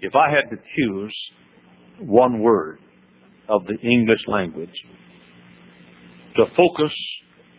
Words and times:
If 0.00 0.14
I 0.14 0.30
had 0.30 0.50
to 0.50 0.56
choose 0.76 1.14
one 1.98 2.40
word 2.40 2.78
of 3.48 3.64
the 3.66 3.76
English 3.76 4.26
language 4.26 4.74
to 6.36 6.46
focus 6.56 6.92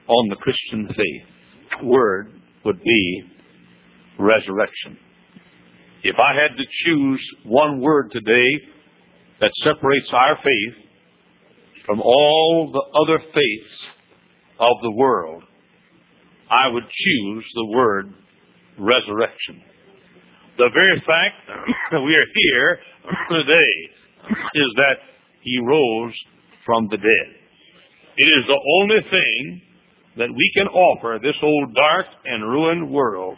on 0.07 0.29
the 0.29 0.35
Christian 0.35 0.87
faith, 0.87 1.83
word 1.83 2.31
would 2.63 2.81
be 2.83 3.23
resurrection. 4.19 4.97
If 6.03 6.15
I 6.19 6.35
had 6.35 6.57
to 6.57 6.65
choose 6.85 7.27
one 7.43 7.81
word 7.81 8.11
today 8.11 8.61
that 9.39 9.51
separates 9.55 10.11
our 10.13 10.37
faith 10.43 10.75
from 11.85 12.01
all 12.01 12.71
the 12.71 13.01
other 13.01 13.19
faiths 13.19 13.87
of 14.59 14.77
the 14.81 14.91
world, 14.91 15.43
I 16.49 16.67
would 16.71 16.85
choose 16.89 17.45
the 17.55 17.65
word 17.75 18.13
resurrection. 18.77 19.63
The 20.57 20.69
very 20.73 20.99
fact 21.01 21.67
that 21.91 21.99
we 21.99 22.15
are 22.15 22.27
here 22.33 22.79
today 23.29 23.89
is 24.53 24.73
that 24.77 24.97
he 25.41 25.59
rose 25.59 26.13
from 26.65 26.87
the 26.89 26.95
dead. 26.97 27.35
It 28.17 28.25
is 28.25 28.47
the 28.47 28.61
only 28.79 29.01
thing 29.09 29.61
that 30.17 30.29
we 30.29 30.51
can 30.55 30.67
offer 30.67 31.19
this 31.21 31.35
old 31.41 31.75
dark 31.75 32.05
and 32.23 32.49
ruined 32.49 32.89
world 32.89 33.37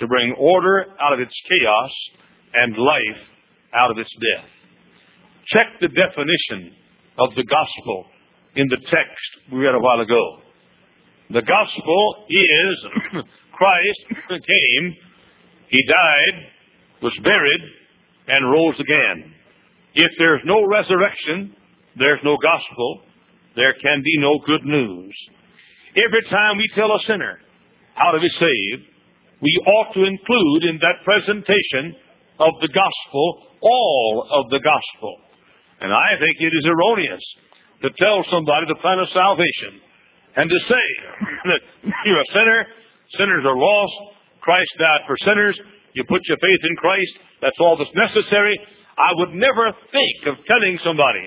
to 0.00 0.08
bring 0.08 0.32
order 0.32 0.86
out 1.00 1.12
of 1.12 1.20
its 1.20 1.32
chaos 1.48 1.92
and 2.52 2.76
life 2.76 3.22
out 3.72 3.92
of 3.92 3.98
its 3.98 4.10
death. 4.34 4.48
Check 5.46 5.68
the 5.80 5.88
definition 5.88 6.74
of 7.16 7.32
the 7.36 7.44
gospel 7.44 8.06
in 8.56 8.66
the 8.68 8.78
text 8.78 9.30
we 9.52 9.58
read 9.58 9.74
a 9.76 9.78
while 9.78 10.00
ago. 10.00 10.40
The 11.30 11.42
gospel 11.42 12.26
is 12.28 12.86
Christ 13.52 14.04
came, 14.30 14.94
he 15.68 15.86
died, 15.86 16.46
was 17.02 17.16
buried, 17.22 17.62
and 18.28 18.50
rose 18.50 18.78
again. 18.80 19.34
If 19.94 20.12
there's 20.18 20.42
no 20.44 20.66
resurrection, 20.66 21.54
there's 21.96 22.20
no 22.22 22.36
gospel, 22.36 23.02
there 23.54 23.72
can 23.72 24.02
be 24.04 24.18
no 24.18 24.38
good 24.44 24.64
news. 24.64 25.14
Every 25.96 26.22
time 26.28 26.58
we 26.58 26.68
tell 26.74 26.94
a 26.94 27.00
sinner 27.00 27.40
how 27.94 28.10
to 28.12 28.20
be 28.20 28.28
saved, 28.28 28.82
we 29.40 29.62
ought 29.66 29.94
to 29.94 30.04
include 30.04 30.64
in 30.64 30.78
that 30.78 31.04
presentation 31.04 31.96
of 32.38 32.52
the 32.60 32.68
gospel 32.68 33.48
all 33.62 34.28
of 34.30 34.50
the 34.50 34.60
gospel. 34.60 35.16
And 35.80 35.92
I 35.92 36.18
think 36.18 36.36
it 36.40 36.52
is 36.52 36.66
erroneous 36.66 37.22
to 37.82 37.90
tell 37.90 38.24
somebody 38.30 38.66
the 38.68 38.76
plan 38.76 38.98
of 38.98 39.08
salvation 39.08 39.80
and 40.36 40.50
to 40.50 40.58
say 40.68 40.86
that 41.44 41.60
you're 42.04 42.20
a 42.20 42.32
sinner, 42.32 42.66
sinners 43.16 43.44
are 43.44 43.56
lost, 43.56 43.94
Christ 44.40 44.72
died 44.78 45.00
for 45.06 45.16
sinners, 45.18 45.60
you 45.96 46.04
put 46.04 46.22
your 46.28 46.38
faith 46.38 46.60
in 46.62 46.76
Christ, 46.76 47.18
that's 47.40 47.56
all 47.60 47.76
that's 47.76 47.94
necessary. 47.94 48.56
I 48.98 49.12
would 49.14 49.34
never 49.34 49.72
think 49.92 50.26
of 50.26 50.44
telling 50.46 50.78
somebody 50.78 51.26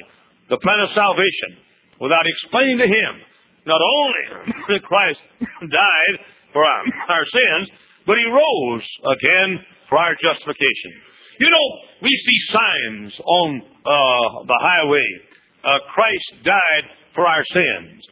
the 0.49 0.57
plan 0.57 0.79
of 0.79 0.91
salvation 0.91 1.57
without 1.99 2.25
explaining 2.25 2.77
to 2.77 2.87
him 2.87 3.21
not 3.65 3.81
only 3.81 4.53
that 4.69 4.83
Christ 4.83 5.19
died 5.41 6.25
for 6.53 6.63
our, 6.63 6.83
our 7.09 7.25
sins, 7.25 7.69
but 8.05 8.15
he 8.17 8.25
rose 8.25 8.87
again 9.17 9.59
for 9.87 9.97
our 9.97 10.15
justification. 10.15 10.93
You 11.39 11.49
know, 11.49 11.79
we 12.01 12.09
see 12.09 12.53
signs 12.53 13.19
on 13.19 13.61
uh, 13.61 14.43
the 14.45 14.59
highway. 14.61 15.05
Uh, 15.63 15.79
Christ 15.93 16.43
died 16.43 16.89
for 17.15 17.27
our 17.27 17.43
sins. 17.45 18.03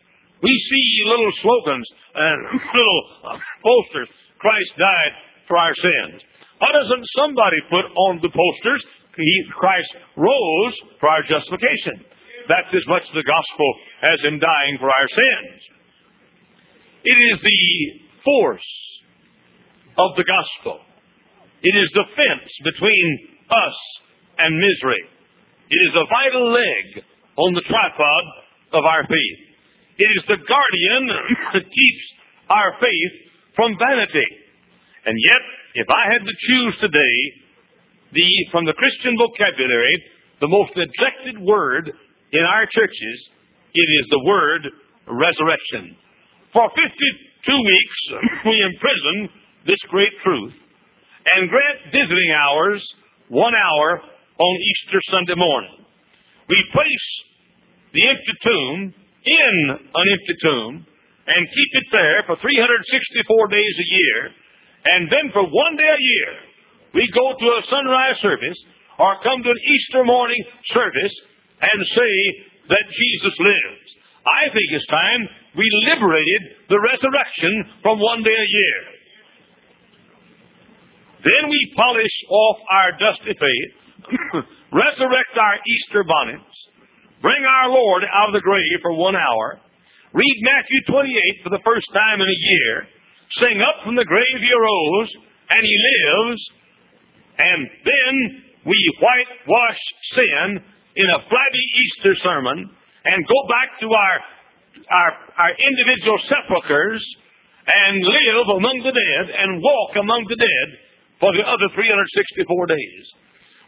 We 0.42 0.50
see 0.50 1.10
little 1.10 1.32
slogans 1.42 1.90
and 2.16 2.60
little 2.74 3.04
uh, 3.26 3.38
posters. 3.64 4.10
Christ 4.40 4.74
died 4.78 5.12
for 5.48 5.58
our 5.58 5.74
sins. 5.76 6.22
Why 6.60 6.72
doesn't 6.72 7.06
somebody 7.16 7.58
put 7.70 7.86
on 7.86 8.20
the 8.22 8.30
posters, 8.30 8.86
he, 9.16 9.44
Christ 9.52 9.96
rose 10.16 10.76
for 11.00 11.10
our 11.10 11.24
justification? 11.24 12.04
That's 12.48 12.74
as 12.74 12.88
much 12.88 13.04
the 13.14 13.24
gospel 13.24 13.74
as 14.02 14.24
in 14.26 14.40
dying 14.40 14.78
for 14.80 14.90
our 14.90 15.08
sins. 15.08 15.62
It 17.04 17.34
is 17.34 17.40
the 17.42 18.02
force 18.24 19.00
of 19.98 20.16
the 20.16 20.24
gospel. 20.24 20.82
It 21.62 21.76
is 21.76 21.90
the 21.94 22.06
fence 22.16 22.52
between 22.64 23.28
us 23.50 23.78
and 24.38 24.58
misery. 24.58 25.04
It 25.70 25.90
is 25.90 25.96
a 25.96 26.06
vital 26.06 26.52
leg 26.52 27.04
on 27.36 27.54
the 27.54 27.62
tripod 27.62 28.24
of 28.74 28.86
our 28.86 29.04
faith. 29.04 29.40
It 29.98 30.10
is 30.18 30.24
the 30.28 30.38
guardian 30.38 31.08
that 31.54 31.64
keeps 31.64 32.14
our 32.50 32.74
faith 32.80 33.32
from 33.56 33.78
vanity. 33.78 34.26
And 35.06 35.16
yet, 35.18 35.42
if 35.78 35.88
I 35.90 36.12
had 36.12 36.26
to 36.26 36.34
choose 36.40 36.76
today, 36.82 37.16
the, 38.12 38.28
from 38.52 38.66
the 38.66 38.74
Christian 38.74 39.16
vocabulary, 39.16 40.04
the 40.42 40.48
most 40.48 40.76
neglected 40.76 41.38
word 41.40 41.92
in 42.32 42.44
our 42.44 42.66
churches, 42.66 43.30
it 43.76 43.90
is 44.02 44.08
the 44.10 44.24
word 44.26 44.68
resurrection. 45.06 45.96
For 46.52 46.68
52 46.76 47.58
weeks, 47.58 48.00
we 48.46 48.62
imprison 48.64 49.30
this 49.68 49.78
great 49.90 50.14
truth 50.24 50.54
and 51.36 51.48
grant 51.48 51.80
visiting 51.92 52.32
hours 52.32 52.82
one 53.30 53.54
hour 53.54 54.02
on 54.40 54.58
Easter 54.58 55.00
Sunday 55.12 55.36
morning. 55.36 55.86
We 56.50 56.66
place 56.74 57.24
the 57.94 58.08
empty 58.10 58.34
tomb 58.42 58.94
in 59.26 59.70
an 59.70 60.06
empty 60.12 60.36
tomb 60.42 60.88
and 61.28 61.48
keep 61.54 61.70
it 61.74 61.88
there 61.92 62.24
for 62.26 62.36
364 62.38 63.48
days 63.50 63.76
a 63.78 63.94
year. 63.94 64.32
And 64.88 65.10
then 65.12 65.32
for 65.32 65.44
one 65.44 65.76
day 65.76 65.90
a 65.90 65.98
year, 66.00 66.34
we 66.94 67.08
go 67.12 67.34
to 67.38 67.48
a 67.60 67.64
sunrise 67.70 68.20
service 68.20 68.58
or 68.98 69.20
come 69.22 69.44
to 69.44 69.50
an 69.50 69.62
Easter 69.68 70.04
morning 70.04 70.44
service 70.66 71.14
and 71.62 71.86
say 71.88 72.14
that 72.70 72.84
Jesus 72.90 73.36
lives. 73.40 73.88
I 74.28 74.50
think 74.50 74.72
it's 74.72 74.86
time 74.88 75.28
we 75.56 75.70
liberated 75.86 76.42
the 76.70 76.80
resurrection 76.80 77.66
from 77.82 78.00
one 78.00 78.24
day 78.24 78.36
a 78.36 78.50
year. 78.50 78.82
Then 81.24 81.50
we 81.50 81.74
polish 81.76 82.18
off 82.30 82.58
our 82.72 82.92
dusty 82.98 83.34
faith, 83.34 84.46
resurrect 84.72 85.38
our 85.38 85.56
Easter 85.68 86.04
bonnets, 86.04 86.70
bring 87.22 87.44
our 87.44 87.70
Lord 87.70 88.04
out 88.04 88.30
of 88.30 88.34
the 88.34 88.42
grave 88.42 88.80
for 88.82 88.94
one 88.94 89.16
hour, 89.16 89.60
read 90.14 90.38
Matthew 90.42 90.82
28 90.88 91.44
for 91.44 91.50
the 91.50 91.64
first 91.66 91.88
time 91.94 92.22
in 92.22 92.28
a 92.28 92.40
year, 92.40 92.88
sing 93.32 93.62
up 93.62 93.84
from 93.84 93.96
the 93.96 94.06
grave 94.06 94.40
he 94.40 94.52
arose, 94.52 95.16
and 95.50 95.62
he 95.64 95.78
lives, 95.78 96.52
and 97.38 97.70
then 97.86 98.44
we 98.66 98.98
whitewash 99.00 99.80
sin 100.14 100.64
in 100.96 101.10
a 101.10 101.20
flabby 101.30 101.66
Easter 101.76 102.16
sermon 102.16 102.70
and 103.06 103.28
go 103.28 103.48
back 103.48 103.80
to 103.80 103.88
our, 103.88 104.20
our, 104.92 105.12
our 105.38 105.52
individual 105.56 106.18
sepulchres 106.28 107.06
and 107.86 108.04
live 108.04 108.48
among 108.58 108.82
the 108.84 108.92
dead 108.92 109.36
and 109.36 109.62
walk 109.62 109.96
among 109.96 110.26
the 110.28 110.36
dead 110.36 110.80
for 111.20 111.34
the 111.34 111.46
other 111.48 111.68
364 111.74 112.66
days. 112.68 113.14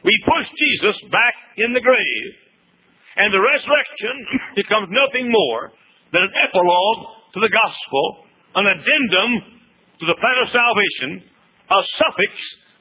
We 0.03 0.11
push 0.25 0.47
Jesus 0.57 0.99
back 1.11 1.35
in 1.57 1.73
the 1.73 1.81
grave, 1.81 2.31
and 3.17 3.33
the 3.33 3.41
resurrection 3.41 4.15
becomes 4.55 4.87
nothing 4.91 5.31
more 5.31 5.71
than 6.13 6.23
an 6.23 6.33
epilogue 6.47 7.33
to 7.33 7.39
the 7.39 7.49
gospel, 7.49 8.25
an 8.55 8.65
addendum 8.65 9.31
to 9.99 10.05
the 10.05 10.15
plan 10.15 10.35
of 10.43 10.49
salvation, 10.49 11.23
a 11.69 11.83
suffix 11.97 12.33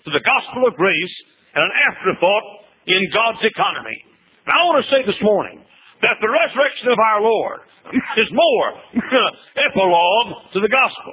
to 0.04 0.10
the 0.10 0.20
gospel 0.20 0.66
of 0.66 0.74
grace, 0.74 1.22
and 1.54 1.64
an 1.64 1.72
afterthought 1.90 2.42
in 2.86 3.10
God's 3.12 3.44
economy. 3.44 4.04
Now, 4.46 4.54
I 4.54 4.64
want 4.66 4.84
to 4.84 4.90
say 4.90 5.02
this 5.02 5.20
morning 5.20 5.60
that 6.00 6.16
the 6.20 6.30
resurrection 6.30 6.88
of 6.88 6.98
our 6.98 7.20
Lord 7.20 7.60
is 8.16 8.28
more 8.30 8.68
epilogue 9.56 10.52
to 10.52 10.60
the 10.60 10.68
gospel. 10.68 11.12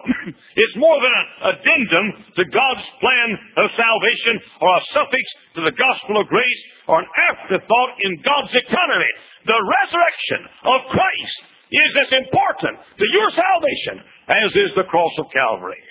It's 0.55 0.75
more 0.75 1.01
than 1.01 1.11
an 1.11 1.55
addendum 1.55 2.23
to 2.35 2.45
God's 2.45 2.85
plan 2.99 3.29
of 3.57 3.71
salvation 3.75 4.39
or 4.61 4.77
a 4.77 4.85
suffix 4.93 5.23
to 5.55 5.61
the 5.61 5.71
gospel 5.71 6.21
of 6.21 6.27
grace 6.27 6.61
or 6.87 6.99
an 6.99 7.07
afterthought 7.29 7.91
in 8.01 8.21
God's 8.21 8.53
economy. 8.53 9.11
The 9.45 9.73
resurrection 9.81 10.41
of 10.65 10.81
Christ 10.91 11.41
is 11.71 11.91
as 12.05 12.11
important 12.17 12.79
to 12.99 13.05
your 13.11 13.29
salvation 13.29 14.03
as 14.27 14.55
is 14.55 14.71
the 14.75 14.83
cross 14.85 15.11
of 15.19 15.31
Calvary. 15.31 15.81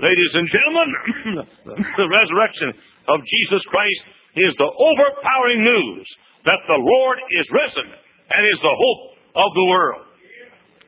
Ladies 0.00 0.34
and 0.34 0.48
gentlemen, 0.48 1.46
the 1.96 2.08
resurrection 2.08 2.72
of 3.08 3.20
Jesus 3.22 3.62
Christ 3.66 4.02
is 4.36 4.54
the 4.56 4.72
overpowering 4.72 5.62
news 5.62 6.06
that 6.44 6.62
the 6.66 6.80
Lord 6.80 7.18
is 7.40 7.46
risen 7.50 7.86
and 7.86 8.42
is 8.46 8.60
the 8.60 8.76
hope 8.76 9.02
of 9.36 9.50
the 9.54 9.68
world. 9.70 10.06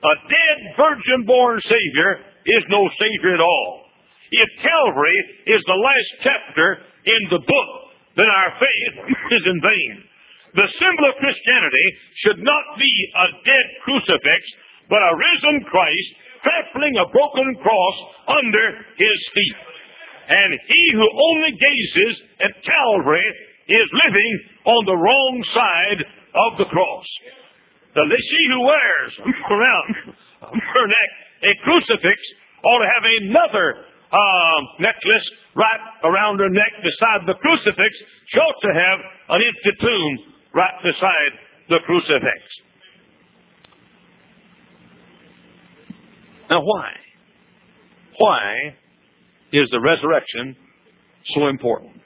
A 0.04 0.14
dead 0.28 0.58
virgin 0.76 1.24
born 1.26 1.60
Savior 1.62 2.10
is 2.46 2.64
no 2.68 2.88
Savior 2.98 3.34
at 3.34 3.40
all. 3.40 3.84
If 4.30 4.48
Calvary 4.60 5.18
is 5.46 5.62
the 5.66 5.80
last 5.80 6.10
chapter 6.22 6.78
in 7.04 7.30
the 7.30 7.38
book, 7.38 7.70
then 8.16 8.26
our 8.26 8.58
faith 8.58 9.14
is 9.30 9.42
in 9.46 9.60
vain. 9.60 10.04
The 10.54 10.68
symbol 10.78 11.04
of 11.10 11.18
Christianity 11.18 11.86
should 12.14 12.38
not 12.38 12.78
be 12.78 12.92
a 13.16 13.26
dead 13.44 13.66
crucifix, 13.82 14.40
but 14.88 15.02
a 15.02 15.16
risen 15.16 15.64
Christ 15.64 16.10
trampling 16.42 16.96
a 16.98 17.08
broken 17.10 17.56
cross 17.56 17.96
under 18.28 18.66
his 18.96 19.28
feet. 19.34 19.56
And 20.28 20.58
he 20.66 20.82
who 20.92 21.08
only 21.10 21.52
gazes 21.52 22.22
at 22.40 22.62
Calvary 22.62 23.28
is 23.66 23.90
living 24.06 24.40
on 24.64 24.84
the 24.86 24.96
wrong 24.96 25.44
side 25.52 26.06
of 26.34 26.58
the 26.58 26.66
cross. 26.66 27.06
The 27.94 28.16
she 28.16 28.42
who 28.50 28.60
wears 28.66 29.18
around 29.50 29.94
her 30.52 30.86
neck 30.86 31.10
a 31.42 31.54
crucifix 31.62 32.20
ought 32.64 32.78
to 32.78 32.90
have 32.94 33.04
another 33.22 33.84
uh, 34.10 34.60
necklace 34.78 35.30
right 35.54 35.80
around 36.04 36.38
her 36.38 36.48
neck 36.48 36.72
beside 36.82 37.26
the 37.26 37.34
crucifix. 37.34 37.90
She 38.26 38.38
ought 38.38 38.60
to 38.62 38.68
have 38.68 38.98
an 39.30 39.42
empty 39.42 39.72
tomb 39.80 40.33
right 40.54 40.82
beside 40.82 41.32
the 41.68 41.80
crucifix. 41.84 42.42
Now, 46.50 46.60
why? 46.62 46.92
Why 48.18 48.76
is 49.52 49.68
the 49.70 49.80
resurrection 49.80 50.56
so 51.26 51.48
important? 51.48 52.00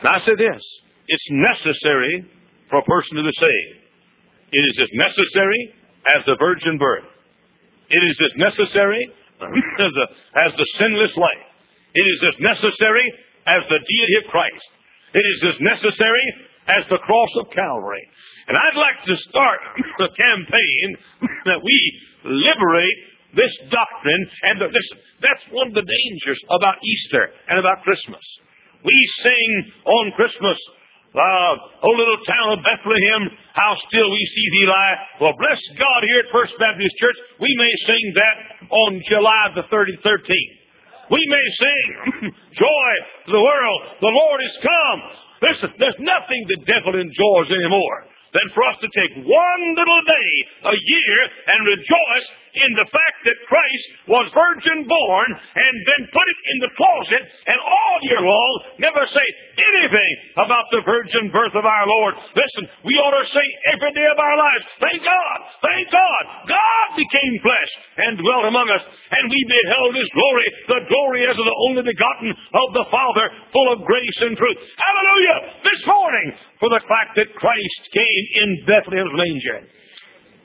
And 0.00 0.08
I 0.08 0.18
say 0.20 0.34
this 0.36 0.62
it's 1.08 1.28
necessary 1.30 2.30
for 2.70 2.80
a 2.80 2.82
person 2.82 3.16
to 3.16 3.22
be 3.24 3.32
saved. 3.32 3.80
It 4.52 4.60
is 4.60 4.82
as 4.82 4.88
necessary 4.92 5.74
as 6.16 6.24
the 6.24 6.36
virgin 6.38 6.78
birth. 6.78 7.04
It 7.90 8.04
is 8.04 8.16
as 8.24 8.36
necessary 8.36 9.10
as 9.40 9.90
the, 9.92 10.08
as 10.46 10.52
the 10.56 10.66
sinless 10.78 11.16
life. 11.16 11.46
It 11.94 12.02
is 12.02 12.24
as 12.28 12.40
necessary 12.40 13.12
as 13.46 13.68
the 13.68 13.78
deity 13.78 14.16
of 14.24 14.30
Christ. 14.30 14.68
It 15.14 15.24
is 15.24 15.54
as 15.54 15.60
necessary 15.60 16.47
as 16.68 16.84
the 16.88 16.98
cross 16.98 17.30
of 17.36 17.50
Calvary. 17.50 18.06
And 18.46 18.56
I'd 18.56 18.76
like 18.76 19.04
to 19.06 19.16
start 19.28 19.60
the 19.98 20.08
campaign 20.08 20.96
that 21.46 21.60
we 21.62 22.00
liberate 22.24 22.98
this 23.34 23.56
doctrine. 23.70 24.30
And 24.42 24.60
the, 24.60 24.66
listen, 24.66 24.98
that's 25.20 25.44
one 25.50 25.68
of 25.68 25.74
the 25.74 25.82
dangers 25.82 26.40
about 26.50 26.76
Easter 26.84 27.30
and 27.48 27.58
about 27.58 27.82
Christmas. 27.82 28.22
We 28.84 28.96
sing 29.22 29.72
on 29.84 30.12
Christmas, 30.12 30.58
uh, 31.14 31.56
oh 31.82 31.94
little 31.96 32.18
town 32.24 32.58
of 32.58 32.64
Bethlehem, 32.64 33.36
how 33.54 33.76
still 33.88 34.10
we 34.10 34.24
see 34.34 34.60
thee 34.60 34.66
lie. 34.66 34.94
Well, 35.20 35.34
bless 35.38 35.60
God 35.76 36.00
here 36.06 36.20
at 36.20 36.32
First 36.32 36.54
Baptist 36.58 36.96
Church, 36.96 37.16
we 37.40 37.54
may 37.58 37.70
sing 37.86 38.12
that 38.14 38.68
on 38.70 39.02
July 39.08 39.50
the 39.54 39.62
30th, 39.64 40.02
13th. 40.02 40.57
We 41.10 41.24
may 41.28 41.46
sing, 41.56 42.32
joy 42.52 42.90
to 43.26 43.32
the 43.32 43.42
world, 43.42 43.80
the 44.00 44.12
Lord 44.12 44.40
is 44.42 44.58
come. 44.62 45.00
Listen, 45.42 45.72
there's 45.78 45.98
nothing 45.98 46.46
the 46.48 46.64
devil 46.66 46.94
enjoys 46.94 47.50
anymore 47.50 48.04
than 48.32 48.42
for 48.54 48.62
us 48.68 48.76
to 48.80 48.88
take 48.92 49.16
one 49.16 49.62
little 49.74 50.02
day 50.04 50.30
a 50.64 50.76
year 50.76 51.18
and 51.46 51.66
rejoice 51.66 52.26
in 52.54 52.70
the 52.76 52.88
fact 52.88 53.18
that 53.24 53.38
Christ 53.48 53.86
was 54.08 54.26
virgin 54.32 54.86
born 54.86 55.28
and 55.32 55.74
then 55.84 56.02
put 56.12 56.26
it 56.28 56.40
in 56.54 56.58
the 56.64 56.72
closet 56.76 57.22
and 57.46 57.58
all 57.60 57.96
year 58.02 58.22
long 58.22 58.52
never 58.78 59.04
say 59.06 59.26
anything 59.58 60.12
about 60.36 60.70
the 60.70 60.82
virgin 60.84 61.30
birth 61.32 61.54
of 61.54 61.64
our 61.64 61.86
Lord. 61.86 62.14
Listen, 62.36 62.70
we 62.84 62.94
ought 63.00 63.16
to 63.16 63.26
say 63.28 63.46
every 63.74 63.92
day 63.92 64.08
of 64.08 64.18
our 64.18 64.36
lives, 64.36 64.64
thank 64.80 65.00
God, 65.04 65.38
thank 65.62 65.86
God, 65.90 66.22
God 66.48 66.86
became 66.96 67.34
flesh 67.42 67.72
and 67.96 68.18
dwelt 68.18 68.44
among 68.48 68.68
us 68.70 68.84
and 69.10 69.30
we 69.30 69.40
beheld 69.48 69.92
His 69.94 70.10
glory, 70.12 70.48
the 70.68 70.82
glory 70.88 71.22
as 71.26 71.36
of 71.38 71.46
the 71.46 71.60
only 71.68 71.82
begotten 71.82 72.30
of 72.32 72.68
the 72.74 72.86
Father, 72.90 73.26
full 73.52 73.68
of 73.72 73.84
grace 73.84 74.18
and 74.20 74.36
truth. 74.36 74.58
Hallelujah! 74.76 75.38
This 75.64 75.82
morning 75.86 76.32
for 76.60 76.68
the 76.68 76.82
fact 76.88 77.16
that 77.16 77.34
Christ 77.34 77.80
came 77.92 78.24
in 78.42 78.48
Bethlehem's 78.66 79.16
manger. 79.16 79.60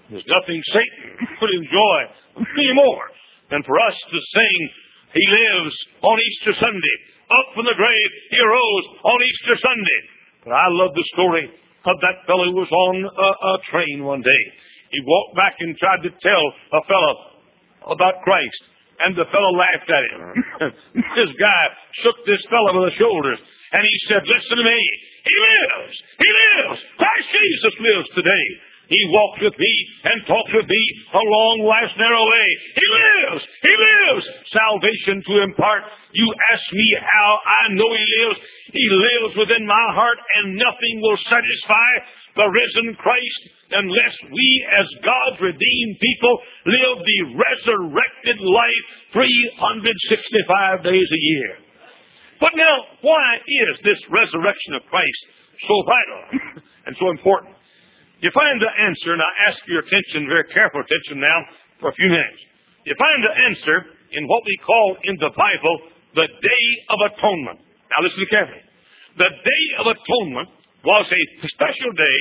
There's 0.10 0.28
nothing 0.28 0.62
Satan 0.72 1.38
could 1.40 1.54
enjoy 1.54 2.00
any 2.38 2.74
more 2.74 3.06
than 3.50 3.64
for 3.64 3.80
us 3.80 3.96
to 4.10 4.20
sing, 4.20 4.70
He 5.14 5.26
lives 5.32 5.76
on 6.02 6.20
Easter 6.20 6.54
Sunday. 6.60 6.96
Up 7.24 7.56
from 7.56 7.66
the 7.66 7.76
grave, 7.76 8.10
He 8.32 8.38
arose 8.40 8.86
on 9.04 9.20
Easter 9.24 9.56
Sunday. 9.62 10.00
But 10.44 10.54
I 10.54 10.68
love 10.70 10.94
the 10.94 11.08
story 11.14 11.46
of 11.86 11.96
that 12.02 12.28
fellow 12.28 12.46
who 12.46 12.56
was 12.56 12.72
on 12.72 12.96
a, 13.06 13.30
a 13.56 13.58
train 13.72 14.04
one 14.04 14.22
day. 14.22 14.44
He 14.92 15.00
walked 15.06 15.36
back 15.36 15.56
and 15.60 15.78
tried 15.78 16.04
to 16.04 16.12
tell 16.12 16.44
a 16.74 16.84
fellow 16.86 17.16
about 17.88 18.22
Christ. 18.24 18.62
And 19.00 19.16
the 19.16 19.26
fellow 19.32 19.52
laughed 19.58 19.90
at 19.90 20.04
him. 20.06 20.74
this 21.16 21.34
guy 21.36 21.64
shook 22.04 22.16
this 22.26 22.46
fellow 22.46 22.80
by 22.80 22.90
the 22.90 22.96
shoulders 22.96 23.40
and 23.74 23.82
he 23.82 23.98
said, 24.08 24.22
Listen 24.22 24.58
to 24.58 24.64
me. 24.64 24.80
He 25.26 25.36
lives. 25.42 26.04
He 26.20 26.30
lives. 26.30 26.80
Christ 26.98 27.28
Jesus 27.34 27.74
lives 27.80 28.10
today. 28.14 28.46
He 28.88 29.00
walks 29.07 29.41
with 29.41 29.57
me 29.57 29.74
and 30.03 30.25
talks 30.27 30.51
with 30.53 30.68
me 30.68 30.83
along 31.13 31.63
life's 31.63 31.97
narrow 31.97 32.24
way. 32.24 32.47
He 32.75 32.88
lives. 32.91 33.47
He 33.62 33.74
lives. 33.80 34.30
Salvation 34.51 35.24
to 35.27 35.41
impart. 35.41 35.83
You 36.12 36.33
ask 36.51 36.63
me 36.74 36.97
how 37.00 37.39
I 37.45 37.74
know 37.74 37.89
He 37.89 38.06
lives. 38.19 38.39
He 38.74 38.89
lives 38.89 39.38
within 39.38 39.65
my 39.65 39.88
heart 39.95 40.18
and 40.35 40.56
nothing 40.56 41.01
will 41.01 41.18
satisfy 41.18 41.91
the 42.35 42.44
risen 42.44 42.95
Christ 42.95 43.41
unless 43.71 44.18
we 44.31 44.68
as 44.77 44.88
God's 45.03 45.41
redeemed 45.41 46.00
people 46.01 46.39
live 46.65 46.97
the 47.06 47.21
resurrected 47.39 48.41
life 48.41 48.85
365 49.13 50.83
days 50.83 51.09
a 51.12 51.21
year. 51.21 51.57
But 52.39 52.51
now, 52.56 52.75
why 53.01 53.38
is 53.47 53.80
this 53.83 54.01
resurrection 54.09 54.74
of 54.74 54.81
Christ 54.89 55.25
so 55.68 55.83
vital 55.83 56.63
and 56.85 56.97
so 57.00 57.09
important? 57.09 57.56
You 58.24 58.31
find 58.31 58.56
the 58.56 58.72
answer, 58.72 59.12
and 59.12 59.22
I 59.22 59.52
ask 59.52 59.60
your 59.68 59.84
attention, 59.84 60.31
very 60.31 60.48
careful 60.48 60.80
attention 60.80 61.20
now, 61.20 61.44
for 61.81 61.90
a 61.90 61.94
few 61.94 62.08
minutes. 62.08 62.40
You 62.88 62.96
find 62.96 63.20
the 63.20 63.36
answer 63.52 63.84
in 64.16 64.24
what 64.31 64.44
we 64.48 64.56
call 64.64 64.96
in 65.04 65.18
the 65.20 65.28
Bible 65.36 65.75
the 66.16 66.28
Day 66.31 66.66
of 66.88 67.12
Atonement. 67.12 67.60
Now 67.60 68.00
listen 68.00 68.24
carefully. 68.31 68.64
The 69.18 69.28
Day 69.28 69.66
of 69.84 69.88
Atonement 69.92 70.50
was 70.86 71.12
a 71.12 71.48
special 71.52 71.92
day 71.92 72.20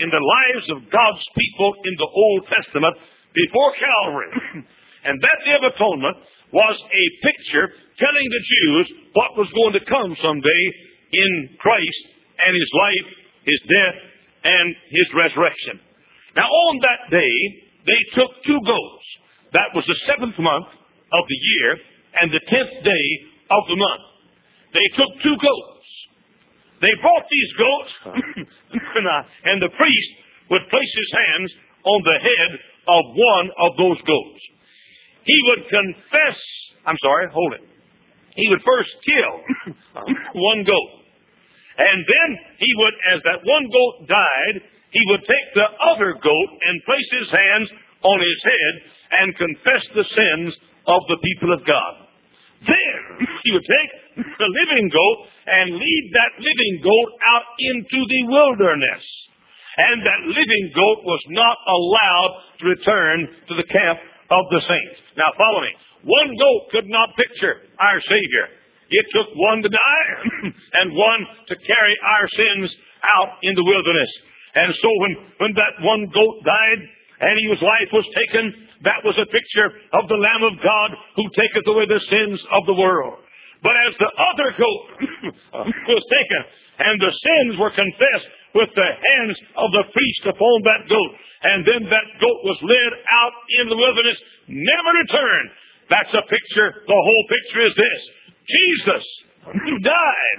in 0.00 0.08
the 0.08 0.24
lives 0.24 0.72
of 0.72 0.88
God's 0.88 1.26
people 1.36 1.76
in 1.84 2.00
the 2.00 2.08
Old 2.08 2.48
Testament 2.48 2.96
before 3.34 3.76
Calvary. 3.76 4.32
and 5.04 5.20
that 5.20 5.38
Day 5.44 5.52
of 5.52 5.68
Atonement 5.68 6.16
was 6.50 6.80
a 6.80 7.26
picture 7.28 7.68
telling 8.00 8.24
the 8.24 8.44
Jews 8.56 8.92
what 9.12 9.36
was 9.36 9.52
going 9.52 9.74
to 9.74 9.84
come 9.84 10.16
someday 10.16 10.64
in 11.12 11.56
Christ 11.60 12.04
and 12.40 12.56
His 12.56 12.70
life, 12.72 13.14
His 13.44 13.60
death, 13.68 14.11
and 14.44 14.76
his 14.88 15.08
resurrection. 15.14 15.80
Now, 16.36 16.46
on 16.46 16.80
that 16.80 17.10
day, 17.10 17.62
they 17.86 18.00
took 18.14 18.42
two 18.44 18.60
goats. 18.64 19.04
That 19.52 19.74
was 19.74 19.84
the 19.86 19.96
seventh 20.06 20.38
month 20.38 20.66
of 20.66 21.24
the 21.28 21.40
year 21.40 21.78
and 22.20 22.32
the 22.32 22.40
tenth 22.40 22.84
day 22.84 23.06
of 23.50 23.68
the 23.68 23.76
month. 23.76 24.02
They 24.72 24.96
took 24.96 25.22
two 25.22 25.36
goats. 25.36 25.82
They 26.80 26.90
brought 27.00 27.26
these 27.30 27.52
goats, 27.52 27.92
and 29.44 29.62
the 29.62 29.68
priest 29.76 30.10
would 30.50 30.68
place 30.68 30.92
his 30.96 31.14
hands 31.14 31.54
on 31.84 32.02
the 32.02 32.18
head 32.28 32.58
of 32.88 33.04
one 33.14 33.50
of 33.58 33.76
those 33.76 34.02
goats. 34.02 34.40
He 35.24 35.38
would 35.44 35.68
confess, 35.68 36.40
I'm 36.84 36.96
sorry, 37.02 37.28
hold 37.32 37.54
it. 37.54 37.60
He 38.34 38.48
would 38.48 38.62
first 38.66 38.96
kill 39.06 39.74
one 40.34 40.64
goat. 40.64 41.01
And 41.78 42.04
then 42.06 42.38
he 42.58 42.68
would, 42.76 42.94
as 43.12 43.20
that 43.24 43.40
one 43.44 43.64
goat 43.64 44.08
died, 44.08 44.62
he 44.90 45.00
would 45.06 45.20
take 45.20 45.54
the 45.54 45.68
other 45.92 46.12
goat 46.12 46.50
and 46.66 46.84
place 46.84 47.08
his 47.12 47.30
hands 47.30 47.70
on 48.02 48.18
his 48.18 48.42
head 48.44 48.92
and 49.20 49.36
confess 49.36 49.86
the 49.94 50.04
sins 50.04 50.56
of 50.86 51.00
the 51.08 51.18
people 51.22 51.52
of 51.52 51.64
God. 51.64 51.94
Then 52.66 53.26
he 53.44 53.52
would 53.52 53.64
take 53.64 54.16
the 54.38 54.54
living 54.66 54.88
goat 54.90 55.26
and 55.46 55.76
lead 55.76 56.10
that 56.12 56.44
living 56.44 56.82
goat 56.82 57.10
out 57.26 57.42
into 57.58 58.06
the 58.06 58.22
wilderness. 58.28 59.02
And 59.76 60.02
that 60.02 60.26
living 60.26 60.70
goat 60.74 61.04
was 61.04 61.24
not 61.28 61.56
allowed 61.66 62.42
to 62.58 62.66
return 62.66 63.28
to 63.48 63.54
the 63.54 63.64
camp 63.64 63.98
of 64.30 64.44
the 64.50 64.60
saints. 64.60 65.00
Now 65.16 65.32
follow 65.36 65.62
me. 65.62 65.74
One 66.04 66.36
goat 66.36 66.70
could 66.70 66.88
not 66.88 67.16
picture 67.16 67.56
our 67.78 68.00
Savior. 68.00 68.48
It 68.92 69.06
took 69.12 69.28
one 69.34 69.62
to 69.62 69.68
die 69.68 70.06
and 70.80 70.92
one 70.94 71.20
to 71.48 71.56
carry 71.56 71.96
our 72.04 72.28
sins 72.28 72.76
out 73.02 73.38
in 73.42 73.54
the 73.54 73.64
wilderness. 73.64 74.12
And 74.54 74.74
so 74.74 74.88
when, 75.00 75.12
when 75.38 75.52
that 75.54 75.80
one 75.80 76.06
goat 76.12 76.44
died 76.44 76.80
and 77.20 77.50
his 77.50 77.62
life 77.62 77.88
was 77.92 78.06
taken, 78.12 78.52
that 78.84 79.00
was 79.04 79.16
a 79.16 79.26
picture 79.26 79.72
of 79.92 80.08
the 80.08 80.20
Lamb 80.20 80.52
of 80.52 80.62
God 80.62 80.90
who 81.16 81.24
taketh 81.34 81.66
away 81.66 81.86
the 81.86 82.00
sins 82.00 82.44
of 82.52 82.66
the 82.66 82.74
world. 82.74 83.18
But 83.62 83.72
as 83.88 83.94
the 83.96 84.10
other 84.10 84.48
goat 84.58 84.82
was 85.88 86.04
taken 86.10 86.40
and 86.78 87.00
the 87.00 87.14
sins 87.14 87.58
were 87.58 87.70
confessed 87.70 88.28
with 88.54 88.68
the 88.74 88.90
hands 88.92 89.38
of 89.56 89.72
the 89.72 89.84
priest 89.88 90.22
upon 90.26 90.56
that 90.68 90.82
goat, 90.90 91.12
and 91.42 91.64
then 91.64 91.82
that 91.88 92.06
goat 92.20 92.40
was 92.44 92.58
led 92.60 92.92
out 93.08 93.32
in 93.62 93.68
the 93.70 93.76
wilderness, 93.76 94.20
never 94.48 94.92
returned. 94.98 95.48
That's 95.88 96.12
a 96.12 96.22
picture. 96.28 96.68
The 96.86 97.02
whole 97.06 97.24
picture 97.28 97.62
is 97.62 97.74
this. 97.74 98.00
Jesus 98.46 99.04
who 99.44 99.78
died 99.78 100.38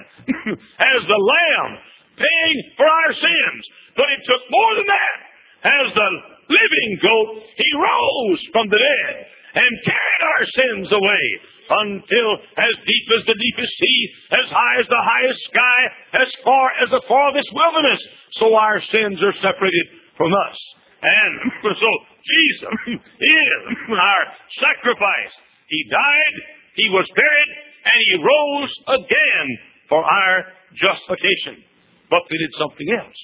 as 0.80 1.02
the 1.08 1.20
Lamb 1.20 1.78
paying 2.18 2.60
for 2.78 2.86
our 2.86 3.14
sins. 3.14 3.62
But 3.96 4.06
it 4.12 4.22
took 4.26 4.44
more 4.50 4.76
than 4.76 4.88
that. 4.88 5.18
As 5.64 5.94
the 5.94 6.10
living 6.50 7.00
goat, 7.02 7.44
he 7.56 7.70
rose 7.76 8.42
from 8.52 8.70
the 8.70 8.78
dead. 8.78 9.26
and 9.56 9.72
carried 9.86 10.24
our 10.34 10.46
sins 10.50 10.92
away 10.92 11.26
until 11.70 12.30
as 12.58 12.74
deep 12.86 13.08
as 13.18 13.26
the 13.26 13.38
deepest 13.38 13.74
sea, 13.78 14.10
as 14.32 14.50
high 14.50 14.80
as 14.80 14.88
the 14.88 14.98
highest 14.98 15.40
sky, 15.46 15.80
as 16.26 16.30
far 16.44 16.72
as 16.82 16.90
the 16.90 17.02
farthest 17.08 17.50
wilderness, 17.54 18.02
so 18.32 18.56
our 18.56 18.82
sins 18.82 19.22
are 19.22 19.34
separated 19.34 19.88
from 20.18 20.34
us. 20.34 20.58
And 21.04 21.52
so 21.78 21.90
Jesus 22.26 22.74
is 22.88 23.72
our 23.94 24.24
sacrifice. 24.58 25.34
He 25.68 25.86
died, 25.90 26.36
He 26.76 26.90
was 26.90 27.08
buried, 27.16 27.52
and 27.84 28.00
He 28.00 28.16
rose 28.18 28.74
again 28.88 29.48
for 29.90 30.04
our 30.04 30.46
justification. 30.76 31.64
But 32.10 32.24
they 32.30 32.38
did 32.38 32.54
something 32.58 32.90
else. 32.94 33.20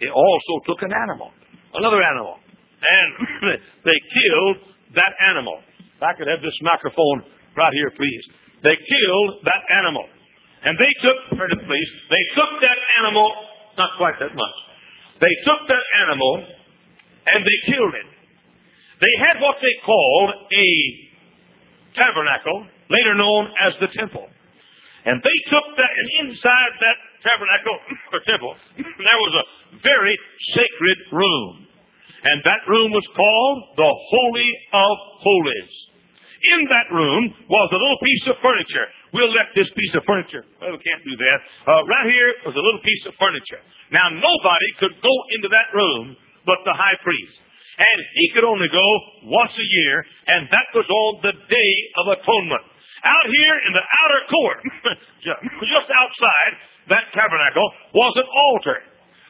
They 0.00 0.08
also 0.08 0.52
took 0.66 0.82
an 0.82 0.92
animal, 0.92 1.32
another 1.74 2.02
animal, 2.02 2.38
and 2.82 3.60
they 3.84 3.98
killed 4.12 4.56
that 4.94 5.12
animal. 5.26 5.60
If 5.96 6.02
I 6.02 6.12
could 6.12 6.28
have 6.28 6.42
this 6.42 6.58
microphone 6.60 7.24
right 7.56 7.72
here, 7.72 7.90
please. 7.96 8.24
They 8.62 8.76
killed 8.76 9.44
that 9.44 9.62
animal. 9.78 10.04
And 10.62 10.76
they 10.76 10.92
took, 11.00 11.38
heard 11.38 11.52
it 11.52 11.66
please, 11.66 11.88
they 12.10 12.24
took 12.34 12.60
that 12.60 12.78
animal, 13.04 13.30
not 13.78 13.90
quite 13.96 14.18
that 14.20 14.34
much. 14.34 14.56
They 15.20 15.34
took 15.44 15.68
that 15.68 15.84
animal 16.08 16.44
and 17.32 17.44
they 17.44 17.72
killed 17.72 17.94
it. 17.94 18.06
They 19.00 19.14
had 19.28 19.40
what 19.40 19.56
they 19.60 19.74
called 19.84 20.30
a 20.52 21.05
tabernacle, 21.96 22.66
later 22.90 23.14
known 23.16 23.50
as 23.60 23.74
the 23.80 23.88
temple. 23.88 24.28
And 25.06 25.22
they 25.22 25.38
took 25.50 25.66
that, 25.76 25.92
and 25.96 26.28
inside 26.28 26.72
that 26.82 26.98
tabernacle 27.22 27.78
or 28.12 28.20
temple, 28.26 28.54
there 28.76 29.20
was 29.22 29.34
a 29.40 29.44
very 29.82 30.18
sacred 30.52 30.98
room. 31.12 31.66
And 32.26 32.42
that 32.44 32.66
room 32.66 32.90
was 32.90 33.06
called 33.14 33.58
the 33.76 33.86
Holy 33.86 34.50
of 34.72 34.96
Holies. 35.22 35.72
In 36.42 36.60
that 36.68 36.92
room 36.92 37.32
was 37.48 37.68
a 37.72 37.80
little 37.80 37.98
piece 38.02 38.26
of 38.28 38.36
furniture. 38.42 38.86
We'll 39.14 39.32
let 39.32 39.54
this 39.54 39.70
piece 39.72 39.94
of 39.94 40.04
furniture. 40.04 40.44
Well, 40.60 40.72
we 40.76 40.82
can't 40.82 41.02
do 41.06 41.16
that. 41.16 41.38
Uh, 41.64 41.82
right 41.86 42.06
here 42.10 42.30
was 42.44 42.54
a 42.54 42.60
little 42.60 42.82
piece 42.82 43.06
of 43.06 43.14
furniture. 43.14 43.62
Now, 43.90 44.10
nobody 44.10 44.68
could 44.78 44.94
go 45.00 45.14
into 45.38 45.48
that 45.48 45.72
room 45.72 46.16
but 46.44 46.62
the 46.64 46.74
high 46.74 46.94
priest. 47.02 47.36
And 47.76 47.98
he 48.14 48.30
could 48.32 48.44
only 48.44 48.68
go 48.68 48.86
once 49.24 49.52
a 49.52 49.68
year, 49.68 50.04
and 50.26 50.48
that 50.48 50.68
was 50.74 50.88
on 50.88 51.20
the 51.22 51.32
Day 51.32 51.72
of 52.00 52.18
Atonement. 52.18 52.64
Out 53.04 53.26
here 53.28 53.56
in 53.68 53.72
the 53.76 53.84
outer 53.84 54.22
court, 54.32 54.58
just 55.20 55.90
outside 55.92 56.52
that 56.88 57.12
tabernacle, 57.12 57.68
was 57.92 58.16
an 58.16 58.24
altar. 58.24 58.80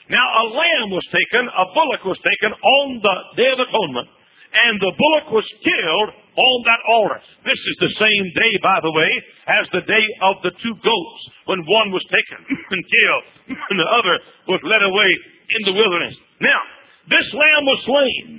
Now 0.08 0.22
a 0.22 0.44
lamb 0.54 0.90
was 0.90 1.04
taken, 1.10 1.48
a 1.50 1.66
bullock 1.74 2.04
was 2.04 2.18
taken 2.22 2.52
on 2.54 3.00
the 3.02 3.42
Day 3.42 3.50
of 3.50 3.58
Atonement, 3.58 4.08
and 4.54 4.80
the 4.80 4.94
bullock 4.94 5.32
was 5.32 5.46
killed 5.64 6.10
on 6.36 6.62
that 6.64 6.80
altar. 6.86 7.20
This 7.44 7.58
is 7.58 7.76
the 7.80 7.94
same 7.98 8.24
day, 8.34 8.52
by 8.62 8.78
the 8.80 8.92
way, 8.92 9.10
as 9.48 9.68
the 9.72 9.82
day 9.82 10.06
of 10.22 10.42
the 10.42 10.52
two 10.52 10.74
goats, 10.78 11.22
when 11.46 11.66
one 11.66 11.90
was 11.90 12.04
taken 12.06 12.46
and 12.70 12.84
killed, 12.86 13.24
and 13.70 13.80
the 13.80 13.90
other 13.90 14.14
was 14.46 14.60
led 14.62 14.82
away 14.82 15.10
in 15.58 15.62
the 15.66 15.72
wilderness. 15.72 16.16
Now, 16.40 16.60
this 17.08 17.32
lamb 17.32 17.64
was 17.64 17.82
slain 17.84 18.35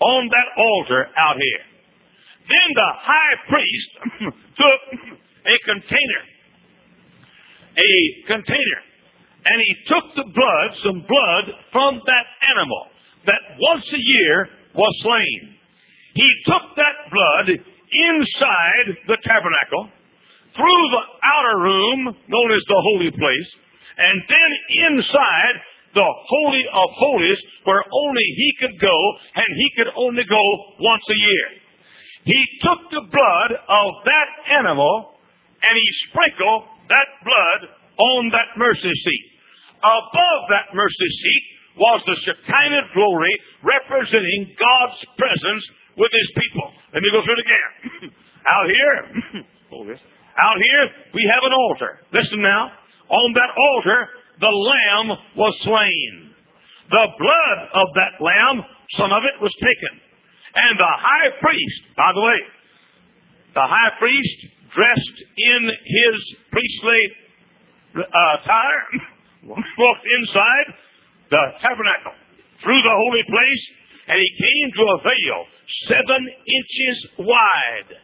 on 0.00 0.28
that 0.28 0.48
altar 0.56 1.06
out 1.16 1.36
here. 1.40 1.64
Then 2.48 2.74
the 2.74 2.92
high 2.98 3.36
priest 3.48 3.90
took 4.56 5.00
a 5.46 5.58
container, 5.64 6.22
a 7.76 8.26
container, 8.26 8.80
and 9.46 9.62
he 9.62 9.76
took 9.86 10.14
the 10.14 10.24
blood, 10.24 10.76
some 10.82 11.04
blood 11.06 11.54
from 11.72 12.00
that 12.04 12.26
animal 12.56 12.86
that 13.26 13.40
once 13.58 13.90
a 13.92 13.98
year 13.98 14.48
was 14.74 14.94
slain. 15.00 15.56
He 16.14 16.30
took 16.46 16.62
that 16.76 17.10
blood 17.10 17.48
inside 17.48 18.96
the 19.08 19.16
tabernacle, 19.22 19.88
through 20.54 20.88
the 20.90 21.02
outer 21.24 21.58
room, 21.58 22.16
known 22.28 22.50
as 22.52 22.62
the 22.68 22.82
holy 22.92 23.10
place, 23.10 23.56
and 23.98 24.22
then 24.28 24.94
inside 24.94 25.54
the 25.94 26.10
Holy 26.26 26.64
of 26.66 26.90
Holies, 26.98 27.40
where 27.64 27.84
only 27.90 28.24
he 28.36 28.54
could 28.60 28.78
go, 28.80 28.96
and 29.34 29.46
he 29.56 29.70
could 29.76 29.92
only 29.96 30.24
go 30.24 30.42
once 30.80 31.04
a 31.10 31.18
year. 31.18 31.48
He 32.24 32.46
took 32.62 32.90
the 32.90 33.04
blood 33.12 33.50
of 33.52 33.90
that 34.04 34.28
animal 34.58 35.14
and 35.62 35.76
he 35.76 35.88
sprinkled 36.08 36.64
that 36.88 37.08
blood 37.24 37.60
on 37.98 38.28
that 38.30 38.56
mercy 38.56 38.90
seat. 38.90 39.24
Above 39.84 40.40
that 40.48 40.74
mercy 40.74 41.08
seat 41.08 41.44
was 41.76 42.02
the 42.06 42.16
Shekinah 42.16 42.88
glory 42.94 43.34
representing 43.62 44.56
God's 44.56 45.04
presence 45.18 45.64
with 45.96 46.10
his 46.12 46.30
people. 46.36 46.72
Let 46.92 47.02
me 47.02 47.10
go 47.12 47.22
through 47.22 47.36
it 47.36 47.44
again. 47.44 48.10
out 48.48 48.66
here, 48.72 49.44
oh, 49.72 49.84
out 49.84 50.58
here, 50.60 50.84
we 51.12 51.30
have 51.32 51.44
an 51.44 51.52
altar. 51.52 52.00
Listen 52.12 52.40
now. 52.40 52.72
On 53.08 53.32
that 53.34 53.50
altar, 53.52 54.08
the 54.40 54.46
lamb 54.46 55.18
was 55.36 55.54
slain. 55.62 56.30
The 56.90 57.06
blood 57.18 57.68
of 57.72 57.94
that 57.94 58.20
lamb, 58.20 58.64
some 58.92 59.12
of 59.12 59.22
it 59.24 59.40
was 59.40 59.52
taken. 59.54 60.00
And 60.54 60.78
the 60.78 60.84
high 60.86 61.30
priest, 61.40 61.82
by 61.96 62.12
the 62.14 62.20
way, 62.20 62.40
the 63.54 63.66
high 63.66 63.90
priest 63.98 64.46
dressed 64.74 65.24
in 65.36 65.62
his 65.64 66.36
priestly 66.50 67.12
uh, 67.96 68.36
attire 68.40 68.86
walked 69.78 70.06
inside 70.20 70.74
the 71.30 71.42
tabernacle 71.60 72.12
through 72.62 72.82
the 72.82 72.90
holy 72.90 73.22
place 73.28 73.64
and 74.06 74.18
he 74.18 74.30
came 74.36 74.72
to 74.72 74.82
a 74.82 75.02
veil 75.02 75.46
seven 75.88 76.28
inches 76.28 77.06
wide. 77.18 77.96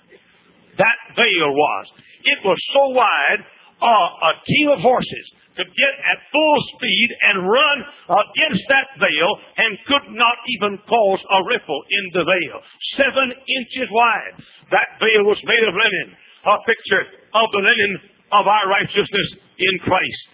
That 0.78 1.16
veil 1.16 1.52
was. 1.52 1.86
It 2.22 2.38
was 2.44 2.56
so 2.72 2.88
wide, 2.90 3.44
uh, 3.82 4.28
a 4.28 4.32
team 4.46 4.68
of 4.70 4.80
horses 4.80 5.32
could 5.56 5.66
get 5.66 5.94
at 5.98 6.18
full 6.30 6.58
speed 6.76 7.08
and 7.22 7.48
run 7.48 7.78
against 8.08 8.64
that 8.68 8.88
veil 8.98 9.30
and 9.56 9.78
could 9.86 10.06
not 10.14 10.38
even 10.58 10.78
cause 10.88 11.20
a 11.20 11.40
ripple 11.48 11.82
in 11.90 12.04
the 12.14 12.24
veil. 12.24 12.58
Seven 12.96 13.32
inches 13.32 13.88
wide. 13.90 14.34
That 14.70 15.00
veil 15.00 15.24
was 15.26 15.40
made 15.44 15.66
of 15.66 15.74
linen, 15.74 16.08
a 16.46 16.56
picture 16.66 17.04
of 17.34 17.46
the 17.52 17.62
linen 17.66 17.92
of 18.32 18.46
our 18.46 18.68
righteousness 18.68 19.28
in 19.58 19.78
Christ. 19.80 20.24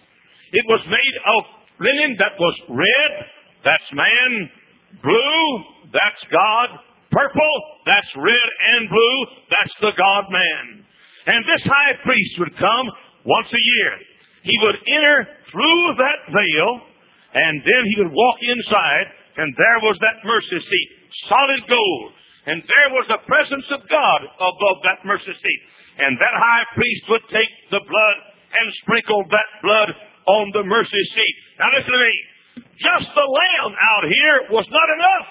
It 0.53 0.65
was 0.69 0.81
made 0.87 1.15
of 1.25 1.41
linen 1.79 2.15
that 2.19 2.39
was 2.39 2.55
red, 2.69 3.25
that's 3.65 3.91
man, 3.93 4.49
blue, 5.01 5.63
that's 5.91 6.23
God, 6.31 6.69
purple, 7.11 7.55
that's 7.85 8.15
red 8.15 8.47
and 8.75 8.89
blue, 8.89 9.17
that's 9.49 9.75
the 9.81 9.93
God 9.97 10.25
man. 10.29 10.85
And 11.25 11.43
this 11.43 11.63
high 11.65 11.93
priest 12.03 12.39
would 12.39 12.55
come 12.55 12.87
once 13.25 13.47
a 13.51 13.59
year 13.59 13.99
he 14.47 14.57
would 14.63 14.79
enter 14.87 15.27
through 15.51 15.83
that 15.99 16.19
veil, 16.31 16.71
and 17.33 17.61
then 17.63 17.83
he 17.91 17.95
would 18.01 18.11
walk 18.11 18.37
inside, 18.41 19.07
and 19.37 19.53
there 19.55 19.79
was 19.83 19.97
that 19.99 20.23
mercy 20.23 20.59
seat, 20.59 20.89
solid 21.27 21.67
gold. 21.67 22.11
And 22.47 22.63
there 22.63 22.89
was 22.95 23.05
the 23.11 23.19
presence 23.27 23.67
of 23.71 23.83
God 23.89 24.19
above 24.23 24.77
that 24.87 25.03
mercy 25.03 25.35
seat. 25.35 25.61
And 25.99 26.17
that 26.17 26.31
high 26.31 26.63
priest 26.73 27.03
would 27.09 27.27
take 27.27 27.51
the 27.71 27.83
blood 27.83 28.17
and 28.55 28.73
sprinkle 28.83 29.23
that 29.29 29.49
blood 29.61 29.89
on 30.27 30.51
the 30.53 30.63
mercy 30.63 31.03
seat. 31.11 31.35
Now 31.59 31.67
listen 31.75 31.91
to 31.91 31.99
me. 31.99 32.15
Just 32.79 33.11
the 33.13 33.27
lamb 33.27 33.73
out 33.75 34.05
here 34.07 34.37
was 34.55 34.65
not 34.71 34.87
enough. 34.95 35.27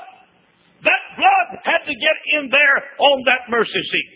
That 0.85 1.03
blood 1.17 1.49
had 1.65 1.83
to 1.89 1.95
get 1.95 2.17
in 2.37 2.51
there 2.51 2.79
on 3.01 3.25
that 3.27 3.49
mercy 3.49 3.83
seat. 3.83 4.11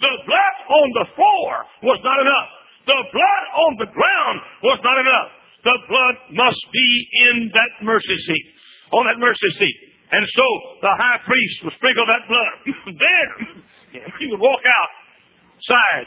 The 0.00 0.12
blood 0.26 0.56
on 0.68 0.88
the 0.92 1.06
floor 1.16 1.64
was 1.88 2.00
not 2.04 2.20
enough. 2.20 2.50
The 2.86 3.00
blood 3.12 3.44
on 3.54 3.72
the 3.78 3.90
ground 3.90 4.36
was 4.62 4.78
not 4.82 4.98
enough. 4.98 5.30
The 5.62 5.78
blood 5.86 6.16
must 6.34 6.62
be 6.72 6.88
in 7.30 7.50
that 7.54 7.72
mercy 7.82 8.18
seat, 8.18 8.46
on 8.90 9.06
that 9.06 9.18
mercy 9.18 9.50
seat. 9.58 9.78
And 10.10 10.26
so 10.28 10.46
the 10.82 10.94
high 10.98 11.18
priest 11.24 11.64
would 11.64 11.74
sprinkle 11.74 12.04
that 12.06 12.26
blood. 12.26 12.54
then 12.86 14.02
he 14.18 14.26
would 14.26 14.40
walk 14.40 14.60
outside 14.60 16.06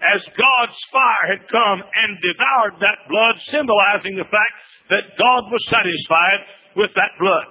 as 0.00 0.22
God's 0.24 0.78
fire 0.92 1.36
had 1.36 1.48
come 1.48 1.82
and 1.82 2.10
devoured 2.22 2.80
that 2.80 2.98
blood, 3.08 3.36
symbolizing 3.48 4.16
the 4.16 4.28
fact 4.28 4.54
that 4.88 5.04
God 5.16 5.42
was 5.50 5.64
satisfied 5.68 6.40
with 6.76 6.94
that 6.94 7.12
blood. 7.18 7.46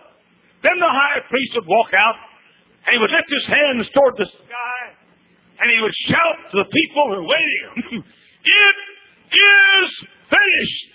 Then 0.62 0.80
the 0.80 0.90
high 0.90 1.22
priest 1.30 1.56
would 1.56 1.68
walk 1.68 1.94
out 1.94 2.16
and 2.86 2.94
he 2.94 3.00
would 3.00 3.12
lift 3.12 3.30
his 3.30 3.46
hands 3.46 3.90
toward 3.90 4.18
the 4.18 4.26
sky 4.26 4.80
and 5.60 5.72
he 5.72 5.82
would 5.82 5.96
shout 6.08 6.38
to 6.52 6.58
the 6.58 6.70
people 6.70 7.04
who 7.08 7.16
were 7.22 7.28
waiting. 7.28 8.04
It 8.43 8.75
is 9.31 9.89
finished. 10.29 10.86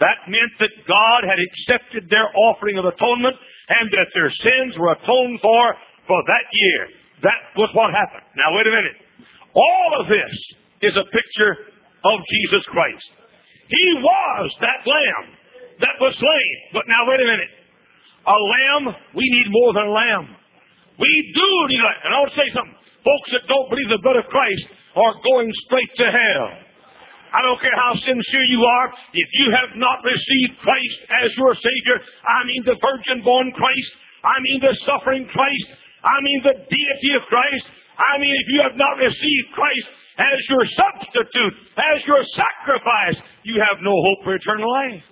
That 0.00 0.28
meant 0.28 0.52
that 0.58 0.70
God 0.86 1.28
had 1.28 1.38
accepted 1.38 2.10
their 2.10 2.26
offering 2.34 2.78
of 2.78 2.84
atonement 2.84 3.36
and 3.68 3.90
that 3.90 4.10
their 4.14 4.30
sins 4.30 4.76
were 4.78 4.92
atoned 4.92 5.40
for 5.40 5.74
for 6.06 6.22
that 6.26 6.46
year. 6.52 6.88
That 7.22 7.38
was 7.56 7.70
what 7.74 7.92
happened. 7.92 8.26
Now 8.36 8.56
wait 8.56 8.66
a 8.66 8.70
minute. 8.70 8.96
All 9.54 10.00
of 10.00 10.08
this 10.08 10.32
is 10.80 10.96
a 10.96 11.04
picture 11.04 11.56
of 12.04 12.20
Jesus 12.30 12.64
Christ. 12.66 13.10
He 13.68 13.94
was 14.02 14.56
that 14.60 14.86
lamb 14.86 15.36
that 15.80 15.96
was 16.00 16.14
slain. 16.16 16.54
But 16.72 16.88
now 16.88 17.06
wait 17.06 17.20
a 17.20 17.26
minute. 17.26 17.52
A 18.26 18.38
lamb, 18.38 18.94
we 19.14 19.24
need 19.26 19.50
more 19.50 19.72
than 19.74 19.86
a 19.86 19.90
lamb. 19.90 20.36
We 20.98 21.32
do 21.34 21.48
need 21.68 21.80
a 21.80 22.06
And 22.06 22.14
I 22.14 22.18
want 22.20 22.32
to 22.32 22.38
say 22.38 22.50
something. 22.54 22.78
Folks 23.02 23.32
that 23.32 23.48
don't 23.48 23.68
believe 23.68 23.88
the 23.88 23.98
blood 23.98 24.16
of 24.16 24.26
Christ 24.26 24.66
are 24.94 25.14
going 25.24 25.50
straight 25.66 25.90
to 25.96 26.06
hell. 26.06 26.48
I 27.32 27.40
don't 27.40 27.60
care 27.60 27.76
how 27.76 27.94
sincere 27.94 28.44
you 28.48 28.64
are. 28.64 28.92
If 29.12 29.28
you 29.32 29.52
have 29.52 29.76
not 29.76 30.04
received 30.04 30.58
Christ 30.60 30.98
as 31.24 31.36
your 31.36 31.54
Savior, 31.54 32.04
I 32.28 32.46
mean 32.46 32.62
the 32.64 32.76
virgin 32.76 33.24
born 33.24 33.52
Christ, 33.52 33.92
I 34.22 34.36
mean 34.40 34.60
the 34.60 34.74
suffering 34.84 35.26
Christ, 35.26 35.66
I 36.04 36.20
mean 36.20 36.42
the 36.42 36.54
deity 36.54 37.12
of 37.16 37.22
Christ, 37.22 37.66
I 37.96 38.18
mean 38.18 38.34
if 38.34 38.46
you 38.52 38.60
have 38.68 38.76
not 38.76 38.98
received 38.98 39.48
Christ 39.52 39.86
as 40.18 40.48
your 40.48 40.64
substitute, 40.66 41.54
as 41.78 42.06
your 42.06 42.22
sacrifice, 42.24 43.16
you 43.44 43.54
have 43.60 43.80
no 43.80 43.92
hope 43.92 44.24
for 44.24 44.34
eternal 44.34 44.70
life. 44.70 45.02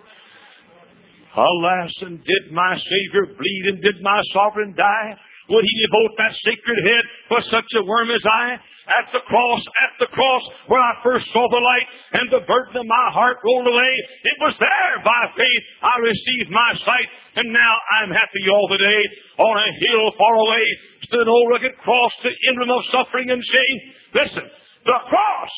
Alas, 1.35 1.93
and 2.03 2.23
did 2.23 2.53
my 2.53 2.77
Savior 2.77 3.27
bleed 3.27 3.65
and 3.69 3.83
did 3.83 4.03
my 4.03 4.21
sovereign 4.33 4.75
die? 4.77 5.17
Would 5.49 5.65
he 5.65 5.87
devote 5.87 6.17
that 6.19 6.35
sacred 6.35 6.79
head 6.85 7.05
for 7.29 7.41
such 7.43 7.67
a 7.77 7.83
worm 7.83 8.11
as 8.11 8.23
I? 8.25 8.59
At 8.91 9.13
the 9.13 9.21
cross, 9.21 9.63
at 9.87 9.93
the 10.01 10.11
cross, 10.11 10.43
where 10.67 10.81
I 10.81 10.99
first 11.03 11.27
saw 11.33 11.47
the 11.49 11.63
light 11.63 11.87
and 12.13 12.27
the 12.31 12.47
burden 12.47 12.77
of 12.77 12.87
my 12.87 13.09
heart 13.13 13.39
rolled 13.45 13.69
away, 13.69 13.93
it 14.25 14.37
was 14.41 14.55
there 14.59 15.05
by 15.05 15.23
faith 15.37 15.63
I 15.83 15.95
received 16.03 16.51
my 16.51 16.75
sight, 16.75 17.09
and 17.37 17.53
now 17.53 17.75
I'm 18.03 18.11
happy 18.11 18.51
all 18.51 18.67
the 18.69 18.79
day. 18.79 19.03
On 19.39 19.57
a 19.57 19.71
hill 19.87 20.13
far 20.19 20.35
away 20.35 20.65
stood 21.03 21.23
an 21.23 21.29
old 21.29 21.49
rugged 21.51 21.79
cross, 21.79 22.13
the 22.23 22.35
emblem 22.51 22.71
of 22.71 22.85
suffering 22.91 23.31
and 23.31 23.43
shame. 23.45 23.79
Listen, 24.15 24.51
the 24.85 24.99
cross 25.07 25.53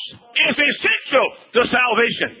is 0.49 0.55
essential 0.55 1.27
to 1.53 1.67
salvation. 1.67 2.37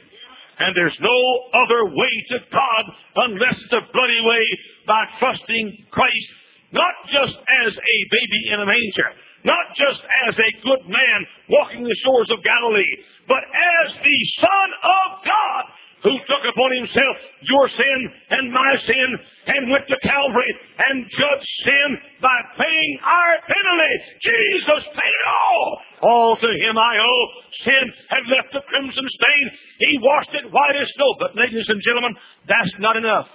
And 0.59 0.75
there's 0.75 0.97
no 0.99 1.19
other 1.53 1.85
way 1.95 2.13
to 2.29 2.39
God 2.51 2.83
unless 3.15 3.57
the 3.71 3.81
bloody 3.91 4.21
way 4.21 4.43
by 4.85 5.03
trusting 5.19 5.85
Christ, 5.89 6.27
not 6.71 6.93
just 7.07 7.33
as 7.65 7.73
a 7.73 7.97
baby 8.11 8.53
in 8.53 8.59
a 8.59 8.65
manger, 8.65 9.09
not 9.43 9.75
just 9.75 10.01
as 10.27 10.35
a 10.39 10.61
good 10.63 10.87
man 10.87 11.19
walking 11.49 11.83
the 11.83 11.99
shores 12.03 12.31
of 12.31 12.43
Galilee, 12.43 12.95
but 13.27 13.43
as 13.43 13.93
the 13.93 14.19
Son 14.39 14.69
of 14.83 15.23
God 15.23 15.63
who 16.03 16.19
took 16.27 16.43
upon 16.43 16.71
himself 16.75 17.15
your 17.41 17.67
sin 17.69 17.99
and 18.29 18.51
my 18.51 18.75
sin 18.85 19.09
and 19.47 19.71
went 19.71 19.87
to 19.87 19.97
Calvary 20.03 20.51
and 20.91 21.07
judged 21.09 21.51
sin 21.63 21.89
by 22.21 22.37
paying 22.57 22.99
our 23.01 23.33
penalty. 23.47 23.95
Jesus 24.19 24.83
paid 24.91 25.15
it 25.15 25.27
all. 25.31 25.81
All 26.01 26.35
to 26.35 26.51
him 26.51 26.77
I 26.77 26.97
owe. 26.99 27.27
Sin 27.63 27.93
had 28.09 28.27
left 28.27 28.51
the 28.51 28.61
crimson 28.67 29.07
stain. 29.07 29.51
He 29.79 29.97
washed 30.01 30.35
it 30.35 30.51
white 30.51 30.75
as 30.75 30.91
snow. 30.95 31.15
But 31.19 31.35
ladies 31.35 31.69
and 31.69 31.81
gentlemen, 31.81 32.15
that's 32.47 32.73
not 32.79 32.97
enough. 32.97 33.27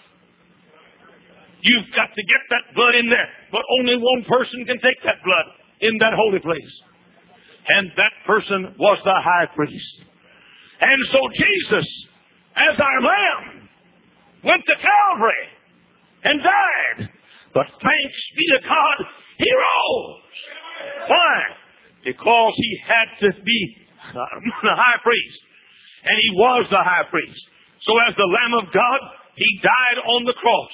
You've 1.60 1.90
got 1.96 2.14
to 2.14 2.22
get 2.22 2.42
that 2.50 2.74
blood 2.74 2.94
in 2.94 3.08
there. 3.08 3.28
But 3.50 3.62
only 3.80 3.96
one 3.96 4.24
person 4.28 4.64
can 4.66 4.78
take 4.78 5.02
that 5.04 5.24
blood 5.24 5.57
in 5.80 5.98
that 5.98 6.12
holy 6.14 6.40
place. 6.40 6.82
And 7.68 7.90
that 7.96 8.12
person 8.26 8.74
was 8.78 8.98
the 9.04 9.14
high 9.14 9.46
priest. 9.54 10.02
And 10.80 10.98
so 11.10 11.18
Jesus 11.34 12.08
as 12.58 12.80
our 12.80 13.00
lamb, 13.00 13.68
went 14.42 14.64
to 14.66 14.74
Calvary 14.74 15.46
and 16.24 16.42
died. 16.42 17.10
But 17.54 17.66
thanks 17.66 18.20
be 18.36 18.46
to 18.54 18.60
God, 18.68 19.06
he 19.38 19.50
rose. 19.50 20.22
Why? 21.08 21.42
Because 22.04 22.52
he 22.56 22.80
had 22.86 23.08
to 23.20 23.42
be 23.42 23.76
the 24.14 24.74
high 24.76 24.98
priest. 25.02 25.40
And 26.04 26.18
he 26.20 26.30
was 26.36 26.66
the 26.70 26.82
high 26.82 27.04
priest. 27.10 27.40
So 27.80 27.94
as 28.08 28.14
the 28.16 28.22
Lamb 28.22 28.66
of 28.66 28.72
God, 28.72 29.00
he 29.34 29.60
died 29.62 30.02
on 30.04 30.24
the 30.24 30.34
cross. 30.34 30.72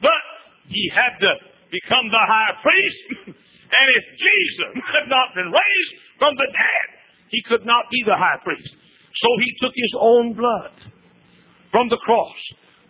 But 0.00 0.22
he 0.68 0.90
had 0.94 1.18
to 1.20 1.34
become 1.70 2.08
the 2.10 2.24
high 2.26 2.54
priest. 2.62 3.36
and 3.68 3.86
if 3.96 4.04
Jesus 4.16 4.72
had 4.80 5.08
not 5.08 5.34
been 5.34 5.52
raised 5.52 5.94
from 6.18 6.34
the 6.36 6.48
dead, 6.48 6.86
he 7.28 7.42
could 7.42 7.66
not 7.66 7.84
be 7.90 8.02
the 8.04 8.16
high 8.16 8.40
priest. 8.42 8.74
So 9.14 9.28
he 9.40 9.54
took 9.60 9.72
his 9.74 9.94
own 9.98 10.34
blood 10.34 10.72
from 11.70 11.88
the 11.88 11.98
cross, 11.98 12.36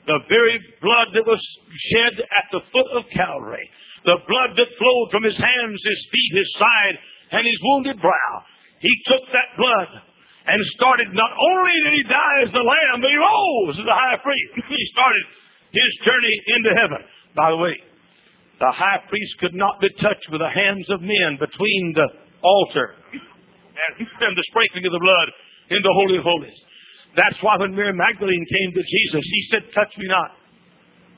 the 0.06 0.20
very 0.28 0.58
blood 0.80 1.08
that 1.14 1.26
was 1.26 1.42
shed 1.92 2.20
at 2.20 2.46
the 2.52 2.62
foot 2.72 2.86
of 2.94 3.10
Calvary, 3.10 3.68
the 4.04 4.18
blood 4.26 4.56
that 4.56 4.78
flowed 4.78 5.08
from 5.10 5.24
his 5.24 5.36
hands, 5.36 5.80
his 5.82 6.06
feet, 6.12 6.38
his 6.38 6.52
side, 6.56 6.98
and 7.32 7.46
his 7.46 7.58
wounded 7.62 8.00
brow. 8.00 8.32
He 8.80 8.94
took 9.06 9.26
that 9.32 9.58
blood 9.58 9.88
and 10.46 10.64
started, 10.78 11.12
not 11.12 11.32
only 11.36 11.72
did 11.84 11.94
he 11.94 12.02
die 12.04 12.38
as 12.46 12.52
the 12.52 12.62
lamb, 12.62 13.02
but 13.02 13.10
he 13.10 13.16
rose 13.16 13.78
as 13.78 13.84
the 13.84 13.92
high 13.92 14.16
priest. 14.16 14.68
he 14.68 14.86
started 14.86 15.24
his 15.72 15.92
journey 16.04 16.34
into 16.56 16.70
heaven. 16.80 17.04
By 17.36 17.50
the 17.50 17.56
way, 17.56 17.76
the 18.58 18.72
high 18.72 19.00
priest 19.08 19.38
could 19.38 19.54
not 19.54 19.80
be 19.80 19.88
touched 20.00 20.28
with 20.30 20.40
the 20.40 20.50
hands 20.50 20.90
of 20.90 21.00
men 21.00 21.38
between 21.38 21.92
the 21.94 22.08
altar 22.42 22.94
and, 23.12 24.06
the 24.36 24.44
sprinkling 24.50 24.86
of 24.86 24.92
the 24.92 24.98
blood 24.98 25.28
in 25.70 25.82
the 25.82 25.94
Holy 25.94 26.18
of 26.18 26.24
Holies. 26.24 26.58
That's 27.14 27.38
why 27.40 27.56
when 27.56 27.74
Mary 27.74 27.92
Magdalene 27.94 28.46
came 28.46 28.74
to 28.74 28.82
Jesus, 28.82 29.22
he 29.24 29.42
said, 29.50 29.62
Touch 29.74 29.96
me 29.96 30.06
not. 30.08 30.30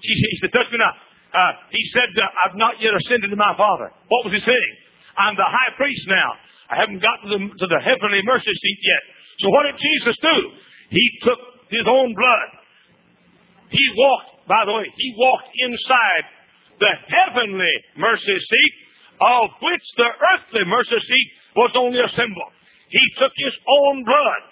She, 0.00 0.14
he 0.14 0.38
said, 0.40 0.52
Touch 0.52 0.70
me 0.70 0.78
not. 0.78 0.94
Uh, 1.30 1.52
he 1.70 1.82
said, 1.94 2.10
uh, 2.18 2.26
I've 2.44 2.56
not 2.56 2.80
yet 2.82 2.90
ascended 2.94 3.30
to 3.30 3.36
my 3.36 3.54
Father. 3.56 3.90
What 4.08 4.24
was 4.24 4.34
he 4.34 4.40
saying? 4.40 4.72
I'm 5.16 5.36
the 5.36 5.46
high 5.46 5.72
priest 5.76 6.02
now. 6.08 6.30
I 6.68 6.80
haven't 6.80 7.02
gotten 7.02 7.30
to 7.30 7.38
the, 7.38 7.42
to 7.54 7.66
the 7.66 7.80
heavenly 7.82 8.20
mercy 8.24 8.50
seat 8.50 8.80
yet. 8.82 9.02
So 9.38 9.50
what 9.50 9.62
did 9.70 9.78
Jesus 9.78 10.16
do? 10.22 10.50
He 10.90 11.06
took 11.22 11.38
his 11.70 11.86
own 11.86 12.14
blood. 12.14 12.48
He 13.70 13.86
walked, 13.94 14.48
by 14.48 14.64
the 14.66 14.74
way, 14.74 14.86
he 14.96 15.14
walked 15.16 15.48
inside 15.54 16.24
the 16.80 16.92
heavenly 17.08 17.72
mercy 17.96 18.38
seat 18.38 18.72
of 19.20 19.50
which 19.62 19.82
the 19.96 20.08
earthly 20.34 20.64
mercy 20.64 20.98
seat 20.98 21.30
was 21.54 21.70
only 21.76 22.00
a 22.00 22.08
symbol. 22.16 22.44
He 22.88 23.00
took 23.18 23.32
his 23.36 23.54
own 23.68 24.04
blood. 24.04 24.42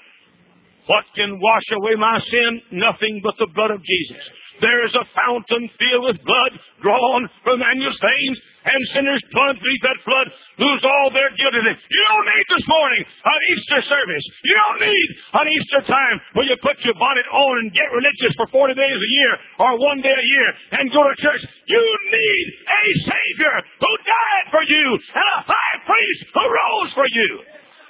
What 0.86 1.04
can 1.14 1.40
wash 1.40 1.64
away 1.72 1.94
my 1.96 2.18
sin? 2.20 2.62
Nothing 2.72 3.20
but 3.22 3.34
the 3.38 3.48
blood 3.54 3.70
of 3.70 3.82
Jesus. 3.82 4.30
There 4.60 4.84
is 4.86 4.94
a 4.94 5.06
fountain 5.14 5.70
filled 5.78 6.04
with 6.04 6.24
blood 6.24 6.52
drawn 6.82 7.28
from 7.44 7.62
Emmanuel's 7.62 7.98
veins, 7.98 8.38
and 8.64 8.80
sinners 8.92 9.22
plunge 9.30 9.58
beneath 9.60 9.84
that 9.86 10.02
flood, 10.04 10.28
lose 10.58 10.82
all 10.84 11.10
their 11.14 11.30
guiltiness. 11.36 11.78
You 11.78 12.02
don't 12.10 12.26
need 12.26 12.46
this 12.48 12.66
morning 12.68 13.02
an 13.06 13.40
Easter 13.54 13.80
service. 13.82 14.24
You 14.44 14.54
don't 14.54 14.80
need 14.82 15.08
an 15.40 15.46
Easter 15.48 15.82
time 15.86 16.16
where 16.34 16.46
you 16.46 16.56
put 16.60 16.76
your 16.84 16.94
bonnet 16.94 17.28
on 17.32 17.58
and 17.64 17.72
get 17.72 17.88
religious 17.94 18.34
for 18.36 18.46
40 18.50 18.74
days 18.74 18.98
a 18.98 19.10
year 19.10 19.32
or 19.58 19.78
one 19.78 20.00
day 20.02 20.12
a 20.12 20.26
year 20.26 20.48
and 20.80 20.92
go 20.92 21.02
to 21.06 21.14
church. 21.16 21.42
You 21.66 21.82
need 22.12 22.46
a 22.66 22.82
Savior 23.08 23.54
who 23.80 23.92
died 24.04 24.46
for 24.50 24.62
you 24.62 24.86
and 24.92 25.28
a 25.38 25.40
high 25.46 25.76
priest 25.86 26.24
who 26.34 26.44
rose 26.44 26.92
for 26.92 27.06
you. 27.08 27.30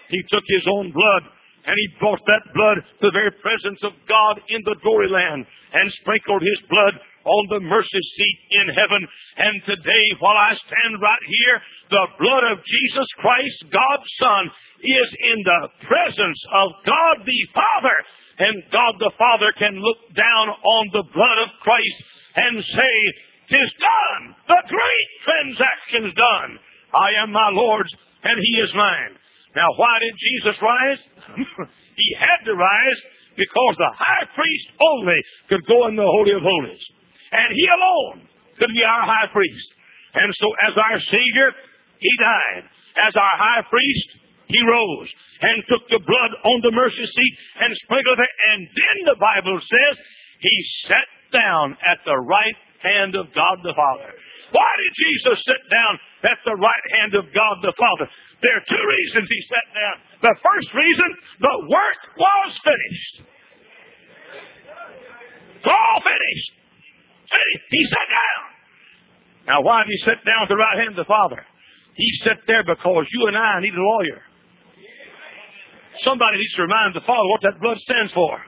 He 0.08 0.22
took 0.28 0.44
his 0.46 0.66
own 0.66 0.92
blood 0.92 1.22
and 1.68 1.76
he 1.76 2.00
brought 2.00 2.24
that 2.24 2.48
blood 2.56 2.80
to 2.80 3.12
the 3.12 3.12
very 3.12 3.30
presence 3.44 3.84
of 3.84 3.92
God 4.08 4.40
in 4.48 4.64
the 4.64 4.76
glory 4.80 5.08
land 5.12 5.44
and 5.44 5.92
sprinkled 6.00 6.40
his 6.40 6.60
blood 6.64 6.96
on 7.28 7.44
the 7.52 7.60
mercy 7.60 8.00
seat 8.00 8.38
in 8.56 8.72
heaven. 8.72 9.04
And 9.36 9.62
today, 9.68 10.04
while 10.18 10.36
I 10.36 10.56
stand 10.56 10.96
right 10.96 11.24
here, 11.28 11.56
the 11.90 12.06
blood 12.24 12.44
of 12.52 12.64
Jesus 12.64 13.08
Christ, 13.20 13.68
God's 13.68 14.10
Son, 14.16 14.50
is 14.80 15.08
in 15.28 15.38
the 15.44 15.68
presence 15.84 16.40
of 16.52 16.72
God 16.88 17.16
the 17.28 17.42
Father. 17.52 17.96
And 18.38 18.62
God 18.72 18.94
the 18.98 19.12
Father 19.18 19.52
can 19.58 19.76
look 19.76 19.98
down 20.16 20.48
on 20.48 20.84
the 20.92 21.04
blood 21.12 21.38
of 21.44 21.52
Christ 21.60 21.98
and 22.36 22.64
say, 22.64 22.96
Tis 23.50 23.72
done. 23.80 24.36
The 24.46 24.62
great 24.68 25.08
transaction's 25.24 26.14
done. 26.14 26.58
I 26.94 27.22
am 27.22 27.32
my 27.32 27.50
Lord's 27.52 27.92
and 28.22 28.38
he 28.40 28.60
is 28.60 28.72
mine. 28.74 29.16
Now, 29.56 29.68
why 29.76 29.98
did 30.00 30.14
Jesus 30.18 30.56
rise? 30.62 31.00
he 31.96 32.16
had 32.18 32.44
to 32.44 32.54
rise 32.54 33.00
because 33.36 33.74
the 33.78 33.92
high 33.94 34.26
priest 34.34 34.66
only 34.80 35.18
could 35.48 35.66
go 35.66 35.86
in 35.88 35.96
the 35.96 36.02
Holy 36.02 36.32
of 36.32 36.42
Holies. 36.42 36.84
And 37.32 37.48
he 37.54 37.66
alone 37.66 38.28
could 38.58 38.74
be 38.74 38.84
our 38.84 39.04
high 39.06 39.30
priest. 39.32 39.68
And 40.14 40.32
so 40.34 40.48
as 40.68 40.76
our 40.76 41.00
Savior, 41.00 41.52
he 41.98 42.10
died. 42.18 42.64
As 43.06 43.14
our 43.14 43.36
high 43.38 43.62
priest, 43.70 44.08
he 44.48 44.60
rose 44.66 45.08
and 45.42 45.62
took 45.68 45.88
the 45.88 46.00
blood 46.00 46.32
on 46.44 46.60
the 46.62 46.72
mercy 46.72 47.06
seat 47.06 47.34
and 47.60 47.70
sprinkled 47.84 48.18
it. 48.18 48.32
And 48.52 48.66
then 48.66 49.14
the 49.14 49.20
Bible 49.20 49.60
says 49.60 50.04
he 50.40 50.56
sat 50.86 51.08
down 51.32 51.76
at 51.86 51.98
the 52.04 52.16
right 52.16 52.56
hand 52.82 53.14
of 53.14 53.32
God 53.34 53.58
the 53.62 53.74
Father. 53.74 54.12
Why 54.50 54.70
did 54.78 54.92
Jesus 54.96 55.44
sit 55.44 55.62
down 55.70 55.98
at 56.24 56.38
the 56.44 56.54
right 56.54 56.86
hand 57.00 57.14
of 57.14 57.32
God 57.32 57.54
the 57.62 57.74
Father? 57.76 58.10
There 58.42 58.56
are 58.56 58.64
two 58.68 58.84
reasons 58.88 59.28
he 59.28 59.42
sat 59.42 59.74
down. 59.74 59.96
The 60.22 60.36
first 60.40 60.74
reason, 60.74 61.16
the 61.40 61.56
work 61.68 62.00
was 62.18 62.58
finished. 62.64 63.22
It's 65.56 65.66
all 65.66 66.00
finished. 66.02 66.52
He 67.70 67.84
sat 67.86 68.08
down. 68.08 68.44
Now, 69.48 69.62
why 69.62 69.82
did 69.84 69.90
he 69.90 69.98
sit 69.98 70.24
down 70.24 70.42
at 70.44 70.48
the 70.48 70.56
right 70.56 70.78
hand 70.78 70.90
of 70.90 70.96
the 70.96 71.04
Father? 71.04 71.44
He 71.94 72.10
sat 72.24 72.38
there 72.46 72.64
because 72.64 73.06
you 73.12 73.26
and 73.26 73.36
I 73.36 73.60
need 73.60 73.74
a 73.74 73.82
lawyer. 73.82 74.22
Somebody 76.00 76.38
needs 76.38 76.54
to 76.54 76.62
remind 76.62 76.94
the 76.94 77.00
Father 77.00 77.28
what 77.28 77.42
that 77.42 77.60
blood 77.60 77.76
stands 77.78 78.12
for. 78.12 78.40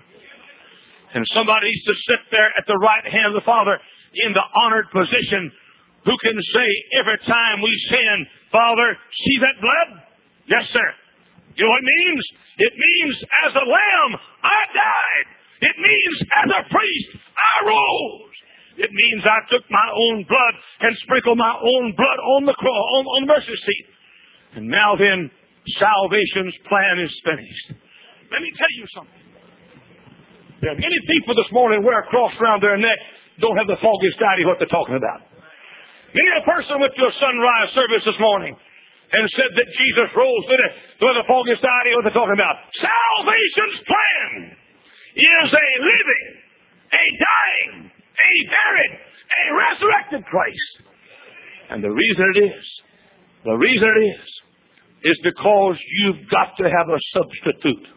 And 1.13 1.27
somebody 1.29 1.67
needs 1.67 1.85
to 1.85 1.95
sit 1.95 2.21
there 2.31 2.53
at 2.57 2.67
the 2.67 2.77
right 2.77 3.05
hand 3.05 3.27
of 3.27 3.33
the 3.35 3.41
Father 3.41 3.81
in 4.15 4.33
the 4.33 4.43
honored 4.63 4.91
position 4.91 5.53
who 6.05 6.17
can 6.19 6.41
say 6.41 6.69
every 6.99 7.19
time 7.27 7.63
we 7.63 7.73
sin, 7.89 8.27
Father, 8.51 8.97
see 9.13 9.39
that 9.41 9.61
blood? 9.61 10.03
Yes, 10.47 10.69
sir. 10.71 10.89
You 11.57 11.65
know 11.65 11.71
what 11.71 11.83
it 11.83 11.91
means? 11.91 12.25
It 12.59 12.73
means 12.77 13.25
as 13.47 13.55
a 13.55 13.65
lamb, 13.67 14.21
I 14.43 14.61
died. 14.75 15.27
It 15.61 15.77
means 15.77 16.23
as 16.45 16.51
a 16.57 16.63
priest, 16.73 17.09
I 17.37 17.67
rose. 17.67 18.37
It 18.79 18.91
means 18.93 19.27
I 19.27 19.51
took 19.51 19.65
my 19.69 19.89
own 19.93 20.25
blood 20.25 20.55
and 20.81 20.97
sprinkled 20.99 21.37
my 21.37 21.55
own 21.61 21.93
blood 21.95 22.19
on 22.39 22.47
the 22.47 22.55
cross, 22.55 22.85
on, 22.97 23.05
on 23.05 23.27
the 23.27 23.35
mercy 23.35 23.57
seat. 23.57 23.87
And 24.55 24.69
now 24.69 24.97
then, 24.97 25.31
salvation's 25.67 26.57
plan 26.67 26.99
is 26.99 27.21
finished. 27.25 27.73
Let 28.33 28.41
me 28.41 28.53
tell 28.57 28.73
you 28.77 28.87
something. 28.95 29.21
There 30.63 30.73
are 30.73 30.77
many 30.77 30.97
people 31.07 31.35
this 31.35 31.51
morning 31.53 31.83
wear 31.85 32.01
a 32.01 32.07
cross 32.07 32.33
around 32.41 32.63
their 32.63 32.77
neck, 32.77 32.99
don't 33.41 33.57
have 33.57 33.67
the 33.67 33.81
foggiest 33.81 34.21
idea 34.21 34.47
what 34.47 34.59
they're 34.59 34.69
talking 34.69 34.97
about. 34.97 35.21
Many 36.13 36.31
a 36.39 36.45
person 36.45 36.81
went 36.81 36.95
to 36.97 37.07
a 37.07 37.13
sunrise 37.13 37.71
service 37.73 38.05
this 38.05 38.19
morning 38.19 38.57
and 39.13 39.31
said 39.31 39.51
that 39.55 39.67
Jesus 39.67 40.09
rose 40.15 40.45
with 40.47 40.61
it. 40.61 40.73
With 41.01 41.17
the 41.17 41.27
foggiest 41.27 41.65
idea 41.65 41.97
what 41.97 42.05
they're 42.05 42.21
talking 42.21 42.35
about. 42.35 42.57
Salvation's 42.75 43.83
plan 43.87 44.57
is 45.17 45.53
a 45.53 45.69
living, 45.83 46.27
a 46.93 47.05
dying, 47.19 47.91
a 47.91 48.33
buried, 48.51 48.95
a 49.31 49.43
resurrected 49.57 50.25
Christ. 50.27 50.83
And 51.71 51.83
the 51.83 51.91
reason 51.91 52.27
it 52.35 52.45
is, 52.55 52.83
the 53.45 53.55
reason 53.55 53.89
it 53.89 54.05
is, 54.05 54.43
is 55.03 55.19
because 55.23 55.79
you've 55.99 56.29
got 56.29 56.57
to 56.59 56.65
have 56.65 56.89
a 56.89 56.99
substitute. 57.15 57.89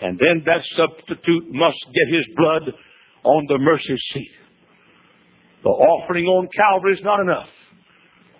And 0.00 0.18
then 0.18 0.42
that 0.46 0.64
substitute 0.64 1.52
must 1.52 1.78
get 1.92 2.14
his 2.14 2.26
blood 2.36 2.74
on 3.28 3.46
the 3.46 3.58
mercy 3.58 3.96
seat. 4.12 4.30
The 5.62 5.68
offering 5.68 6.26
on 6.26 6.48
Calvary 6.48 6.94
is 6.94 7.02
not 7.02 7.20
enough. 7.20 7.48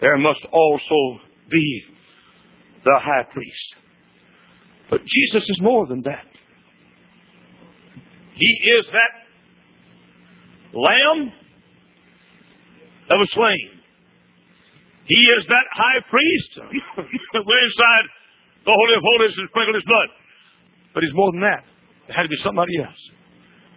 There 0.00 0.16
must 0.16 0.44
also 0.50 1.20
be 1.50 1.84
the 2.84 2.98
high 3.02 3.24
priest. 3.24 3.74
But 4.88 5.02
Jesus 5.04 5.48
is 5.48 5.60
more 5.60 5.86
than 5.86 6.02
that. 6.02 6.24
He 8.34 8.70
is 8.70 8.86
that 8.92 9.10
lamb 10.72 11.32
that 13.08 13.16
was 13.18 13.30
slain. 13.32 13.70
He 15.06 15.20
is 15.20 15.46
that 15.48 15.64
high 15.72 16.00
priest 16.08 16.50
that 17.32 17.44
went 17.44 17.64
inside 17.64 18.04
the 18.64 18.72
Holy 18.72 18.96
of 18.96 19.02
Holies 19.02 19.36
and 19.36 19.48
sprinkled 19.48 19.74
his 19.74 19.84
blood. 19.84 20.08
But 20.94 21.02
he's 21.02 21.14
more 21.14 21.32
than 21.32 21.40
that. 21.40 21.64
There 22.06 22.16
had 22.16 22.22
to 22.22 22.28
be 22.28 22.36
somebody 22.36 22.78
else. 22.78 23.10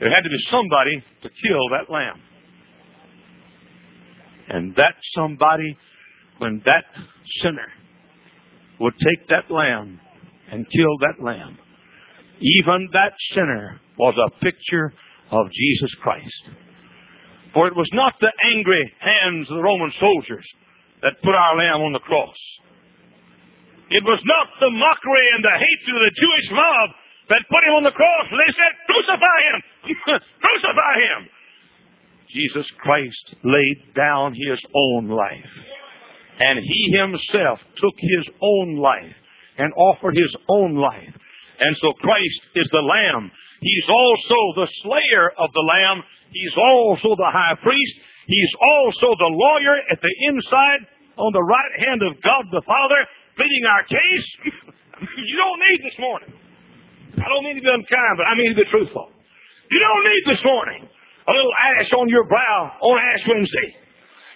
There 0.02 0.10
had 0.10 0.24
to 0.24 0.30
be 0.30 0.40
somebody 0.50 1.04
to 1.22 1.30
kill 1.30 1.70
that 1.70 1.92
lamb. 1.92 2.20
And 4.50 4.76
that 4.76 4.96
somebody, 5.14 5.78
when 6.40 6.64
that 6.66 6.86
sinner 7.38 7.68
would 8.80 8.96
take 8.98 9.28
that 9.30 9.52
lamb 9.52 10.00
and 10.50 10.68
kill 10.68 10.98
that 11.02 11.24
lamb, 11.24 11.60
even 12.40 12.90
that 12.94 13.14
sinner 13.34 13.80
was 13.96 14.18
a 14.18 14.44
picture 14.44 14.92
of 15.30 15.52
Jesus 15.52 15.94
Christ. 16.02 16.50
For 17.54 17.68
it 17.68 17.76
was 17.76 17.90
not 17.94 18.16
the 18.20 18.34
angry 18.44 18.92
hands 18.98 19.52
of 19.52 19.56
the 19.56 19.62
Roman 19.62 19.94
soldiers 20.00 20.48
that 21.04 21.22
put 21.22 21.36
our 21.36 21.58
lamb 21.58 21.82
on 21.82 21.94
the 21.94 22.00
cross. 22.00 22.38
It 23.92 24.04
was 24.04 24.22
not 24.26 24.48
the 24.60 24.72
mockery 24.72 25.28
and 25.36 25.44
the 25.44 25.60
hatred 25.60 26.02
of 26.02 26.10
the 26.10 26.20
Jewish 26.20 26.52
mob 26.52 26.90
that 27.32 27.48
put 27.48 27.64
him 27.64 27.80
on 27.80 27.84
the 27.84 27.96
cross. 27.96 28.28
and 28.30 28.40
They 28.40 28.52
said, 28.52 28.74
crucify 28.88 29.40
him! 29.48 29.58
crucify 30.44 30.96
him! 31.00 31.30
Jesus 32.28 32.68
Christ 32.80 33.36
laid 33.44 33.94
down 33.96 34.34
his 34.36 34.60
own 34.76 35.10
life. 35.10 35.52
And 36.40 36.60
he 36.60 36.98
himself 36.98 37.60
took 37.78 37.94
his 37.98 38.28
own 38.42 38.78
life 38.78 39.16
and 39.58 39.72
offered 39.74 40.16
his 40.16 40.36
own 40.50 40.76
life. 40.76 41.14
And 41.60 41.76
so 41.78 41.94
Christ 41.94 42.42
is 42.56 42.68
the 42.72 42.82
Lamb. 42.82 43.32
He's 43.62 43.88
also 43.88 44.36
the 44.56 44.68
slayer 44.82 45.30
of 45.38 45.52
the 45.54 45.62
Lamb. 45.62 46.04
He's 46.32 46.56
also 46.58 47.16
the 47.16 47.30
high 47.32 47.56
priest. 47.62 47.94
He's 48.26 48.52
also 48.60 49.16
the 49.16 49.30
lawyer 49.30 49.78
at 49.92 50.02
the 50.02 50.16
inside 50.30 50.88
on 51.18 51.32
the 51.34 51.44
right 51.44 51.86
hand 51.86 52.02
of 52.02 52.22
God 52.22 52.46
the 52.52 52.64
Father, 52.66 53.06
pleading 53.36 53.66
our 53.70 53.84
case. 53.84 54.28
you 55.18 55.38
don't 55.38 55.60
need 55.60 55.84
this 55.84 56.00
morning. 56.00 56.34
I 57.22 57.30
don't 57.30 57.44
mean 57.46 57.56
to 57.56 57.62
be 57.62 57.70
unkind, 57.70 58.14
but 58.18 58.26
I 58.26 58.36
mean 58.36 58.50
to 58.58 58.60
be 58.60 58.66
truthful. 58.66 59.10
You 59.70 59.80
don't 59.80 60.04
need 60.04 60.24
this 60.36 60.44
morning 60.44 60.90
a 61.28 61.32
little 61.32 61.54
ash 61.78 61.92
on 61.94 62.10
your 62.10 62.26
brow 62.26 62.76
on 62.82 62.98
Ash 62.98 63.24
Wednesday. 63.28 63.78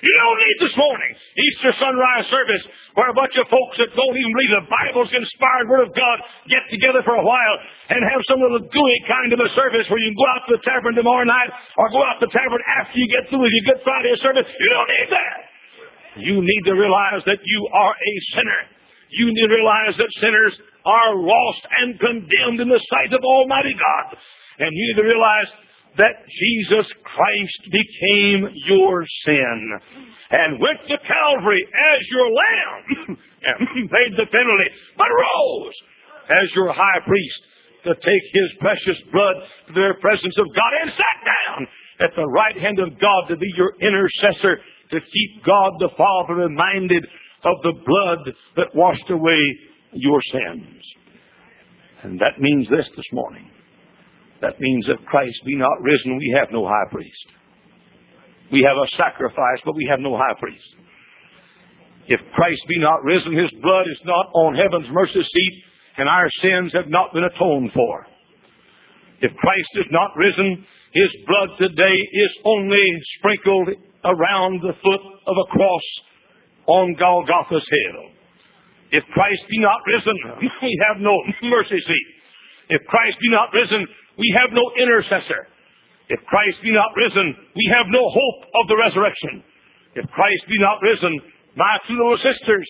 You 0.06 0.14
don't 0.22 0.38
need 0.38 0.58
this 0.70 0.78
morning 0.78 1.12
Easter 1.34 1.74
sunrise 1.82 2.28
service 2.28 2.62
where 2.94 3.10
a 3.10 3.18
bunch 3.18 3.34
of 3.42 3.48
folks 3.50 3.82
that 3.82 3.90
don't 3.96 4.16
even 4.16 4.32
believe 4.38 4.54
the 4.54 4.68
Bible's 4.70 5.10
inspired 5.10 5.66
Word 5.66 5.88
of 5.90 5.96
God 5.96 6.18
get 6.46 6.62
together 6.70 7.02
for 7.02 7.16
a 7.16 7.26
while 7.26 7.56
and 7.90 8.00
have 8.14 8.22
some 8.30 8.38
little 8.38 8.60
gooey 8.60 9.00
kind 9.10 9.34
of 9.34 9.40
a 9.40 9.50
service 9.56 9.90
where 9.90 9.98
you 9.98 10.14
can 10.14 10.20
go 10.20 10.28
out 10.30 10.44
to 10.46 10.52
the 10.60 10.64
tavern 10.68 10.94
tomorrow 10.94 11.26
night 11.26 11.50
or 11.80 11.90
go 11.90 12.06
out 12.06 12.22
to 12.22 12.28
the 12.28 12.32
tavern 12.32 12.62
after 12.78 13.00
you 13.00 13.08
get 13.08 13.30
through 13.30 13.42
with 13.42 13.52
your 13.56 13.74
Good 13.74 13.82
Friday 13.82 14.14
service. 14.22 14.46
You 14.46 14.70
don't 14.70 14.90
need 14.94 15.10
that. 15.10 15.36
You 16.22 16.36
need 16.44 16.64
to 16.70 16.76
realize 16.76 17.24
that 17.26 17.40
you 17.42 17.60
are 17.74 17.94
a 17.98 18.14
sinner. 18.36 18.62
You 19.10 19.34
need 19.34 19.42
to 19.42 19.50
realize 19.50 19.98
that 19.98 20.12
sinners 20.22 20.54
are 20.86 21.16
lost 21.16 21.68
and 21.78 22.00
condemned 22.00 22.62
in 22.62 22.70
the 22.70 22.84
sight 22.90 23.14
of 23.14 23.24
Almighty 23.24 23.74
God. 23.74 24.18
And 24.60 24.70
you 24.72 24.88
need 24.88 25.02
to 25.02 25.08
realize 25.08 25.52
that 25.98 26.16
Jesus 26.28 26.88
Christ 27.04 27.72
became 27.72 28.50
your 28.68 29.06
sin 29.26 29.80
and 30.32 30.60
went 30.60 30.88
to 30.88 30.98
Calvary 30.98 31.66
as 31.66 32.08
your 32.12 32.28
lamb 32.28 33.18
and 33.44 33.90
paid 33.90 34.18
the 34.18 34.26
penalty, 34.26 34.70
but 34.98 35.08
rose 35.08 35.74
as 36.30 36.54
your 36.56 36.74
high 36.74 37.00
priest 37.06 37.42
to 37.86 37.96
take 37.96 38.24
his 38.34 38.54
precious 38.60 39.02
blood 39.12 39.36
to 39.68 39.74
the 39.74 39.94
presence 40.02 40.38
of 40.38 40.48
God 40.54 40.72
and 40.82 40.92
sat 40.92 41.20
down 41.26 41.68
at 42.00 42.16
the 42.16 42.28
right 42.28 42.58
hand 42.58 42.80
of 42.80 43.00
God 43.00 43.28
to 43.30 43.38
be 43.38 43.52
your 43.56 43.74
intercessor 43.80 44.60
to 44.92 45.00
keep 45.00 45.44
God 45.46 45.74
the 45.80 45.90
Father 45.98 46.36
reminded 46.36 47.06
of 47.44 47.62
the 47.64 47.74
blood 47.86 48.36
that 48.58 48.76
washed 48.76 49.10
away 49.10 49.40
your 49.96 50.22
sins. 50.32 50.82
And 52.04 52.20
that 52.20 52.40
means 52.40 52.70
this 52.70 52.88
this 52.96 53.06
morning. 53.12 53.50
That 54.42 54.60
means 54.60 54.88
if 54.88 55.04
Christ 55.06 55.42
be 55.46 55.56
not 55.56 55.82
risen, 55.82 56.18
we 56.18 56.36
have 56.38 56.50
no 56.52 56.68
high 56.68 56.90
priest. 56.92 57.26
We 58.52 58.62
have 58.62 58.78
a 58.78 58.88
sacrifice, 58.96 59.62
but 59.66 59.76
we 59.76 59.88
have 59.90 60.00
no 60.00 60.16
high 60.16 60.36
priest. 60.38 60.76
If 62.08 62.22
Christ 62.34 62.62
be 62.68 62.80
not 62.80 63.04
risen, 63.04 63.34
his 63.34 63.50
blood 63.62 63.88
is 63.88 64.00
not 64.06 64.28
on 64.34 64.56
heaven's 64.56 64.90
mercy 64.92 65.24
seat, 65.24 65.64
and 65.98 66.08
our 66.08 66.30
sins 66.42 66.74
have 66.74 66.88
not 66.88 67.14
been 67.14 67.24
atoned 67.24 67.72
for. 67.74 68.06
If 69.22 69.34
Christ 69.36 69.70
is 69.76 69.86
not 69.90 70.16
risen, 70.16 70.66
his 70.92 71.10
blood 71.26 71.58
today 71.58 71.96
is 72.12 72.38
only 72.44 72.86
sprinkled 73.18 73.70
around 74.04 74.62
the 74.62 74.74
foot 74.84 75.02
of 75.26 75.38
a 75.38 75.50
cross 75.50 75.82
on 76.68 76.94
Golgotha's 76.94 77.68
hill. 77.68 78.15
If 78.96 79.04
Christ 79.12 79.44
be 79.50 79.60
not 79.60 79.84
risen, 79.84 80.16
we 80.40 80.72
have 80.88 81.02
no 81.04 81.20
mercy 81.44 81.82
seat. 81.82 82.08
If 82.70 82.82
Christ 82.88 83.20
be 83.20 83.30
not 83.30 83.52
risen, 83.52 83.86
we 84.18 84.32
have 84.40 84.56
no 84.56 84.64
intercessor. 84.80 85.48
If 86.08 86.24
Christ 86.24 86.62
be 86.64 86.72
not 86.72 86.96
risen, 86.96 87.36
we 87.56 87.66
have 87.76 87.88
no 87.90 88.08
hope 88.08 88.48
of 88.62 88.68
the 88.70 88.78
resurrection. 88.78 89.44
If 89.96 90.10
Christ 90.12 90.48
be 90.48 90.60
not 90.60 90.82
risen, 90.82 91.12
my 91.58 91.78
two 91.88 91.98
little 91.98 92.18
sisters 92.18 92.66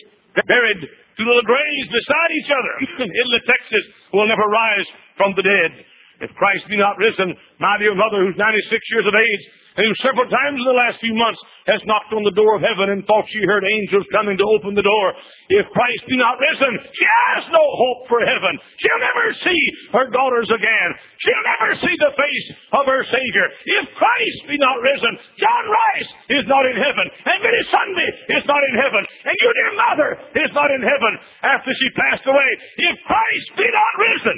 buried 0.48 0.90
two 1.18 1.26
little 1.26 1.46
graves 1.46 1.88
beside 1.94 2.32
each 2.42 2.50
other 2.50 3.04
in 3.06 3.10
Italy, 3.12 3.42
Texas 3.46 3.86
will 4.12 4.28
never 4.28 4.42
rise 4.50 4.88
from 5.18 5.34
the 5.36 5.44
dead. 5.44 5.86
If 6.22 6.32
Christ 6.36 6.68
be 6.68 6.78
not 6.78 6.98
risen, 6.98 7.36
my 7.60 7.78
dear 7.80 7.96
mother, 7.96 8.24
who's 8.24 8.38
96 8.38 8.72
years 8.92 9.08
of 9.08 9.16
age, 9.16 9.44
and 9.76 9.84
who 9.84 9.96
several 10.00 10.28
times 10.32 10.64
in 10.64 10.68
the 10.68 10.80
last 10.88 11.04
few 11.04 11.12
months 11.12 11.40
has 11.68 11.84
knocked 11.84 12.16
on 12.16 12.24
the 12.24 12.32
door 12.32 12.56
of 12.56 12.64
heaven 12.64 12.96
and 12.96 13.04
thought 13.04 13.28
she 13.28 13.44
heard 13.44 13.68
angels 13.68 14.08
coming 14.12 14.40
to 14.40 14.48
open 14.48 14.72
the 14.72 14.86
door. 14.86 15.08
If 15.52 15.68
Christ 15.76 16.08
be 16.08 16.16
not 16.16 16.40
risen, 16.40 16.80
she 16.96 17.08
has 17.28 17.44
no 17.52 17.60
hope 17.60 18.08
for 18.08 18.24
heaven. 18.24 18.56
She'll 18.80 19.04
never 19.04 19.26
see 19.44 19.62
her 19.92 20.08
daughters 20.16 20.48
again. 20.48 20.90
She'll 21.20 21.48
never 21.52 21.70
see 21.84 21.96
the 22.00 22.16
face 22.16 22.48
of 22.72 22.84
her 22.88 23.04
Savior. 23.04 23.48
If 23.84 23.86
Christ 24.00 24.40
be 24.48 24.56
not 24.56 24.80
risen, 24.80 25.14
John 25.44 25.64
Rice 25.68 26.10
is 26.40 26.46
not 26.48 26.64
in 26.64 26.78
heaven, 26.80 27.06
and 27.28 27.38
Billy 27.44 27.66
Sunday 27.68 28.10
is 28.40 28.46
not 28.48 28.64
in 28.64 28.76
heaven, 28.80 29.04
and 29.04 29.36
your 29.44 29.54
dear 29.60 29.72
mother 29.76 30.10
is 30.40 30.52
not 30.56 30.72
in 30.72 30.82
heaven 30.88 31.14
after 31.44 31.72
she 31.76 31.90
passed 32.00 32.24
away. 32.24 32.50
If 32.80 32.96
Christ 33.04 33.48
be 33.60 33.68
not 33.68 33.94
risen, 34.00 34.38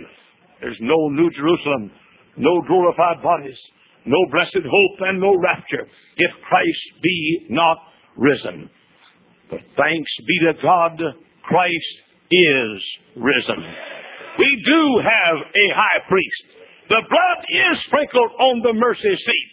there's 0.61 0.77
no 0.79 1.09
New 1.09 1.29
Jerusalem, 1.31 1.91
no 2.37 2.61
glorified 2.67 3.21
bodies, 3.21 3.59
no 4.05 4.17
blessed 4.31 4.65
hope, 4.65 4.99
and 5.01 5.19
no 5.19 5.35
rapture 5.37 5.87
if 6.17 6.31
Christ 6.41 7.01
be 7.01 7.47
not 7.49 7.77
risen. 8.15 8.69
But 9.49 9.59
thanks 9.77 10.11
be 10.25 10.39
to 10.47 10.53
God, 10.61 11.01
Christ 11.43 12.01
is 12.31 12.83
risen. 13.15 13.65
We 14.37 14.63
do 14.65 14.97
have 14.99 15.37
a 15.37 15.73
high 15.73 16.07
priest. 16.07 16.43
The 16.89 17.01
blood 17.09 17.45
is 17.49 17.79
sprinkled 17.85 18.31
on 18.39 18.61
the 18.61 18.73
mercy 18.73 19.15
seat. 19.15 19.47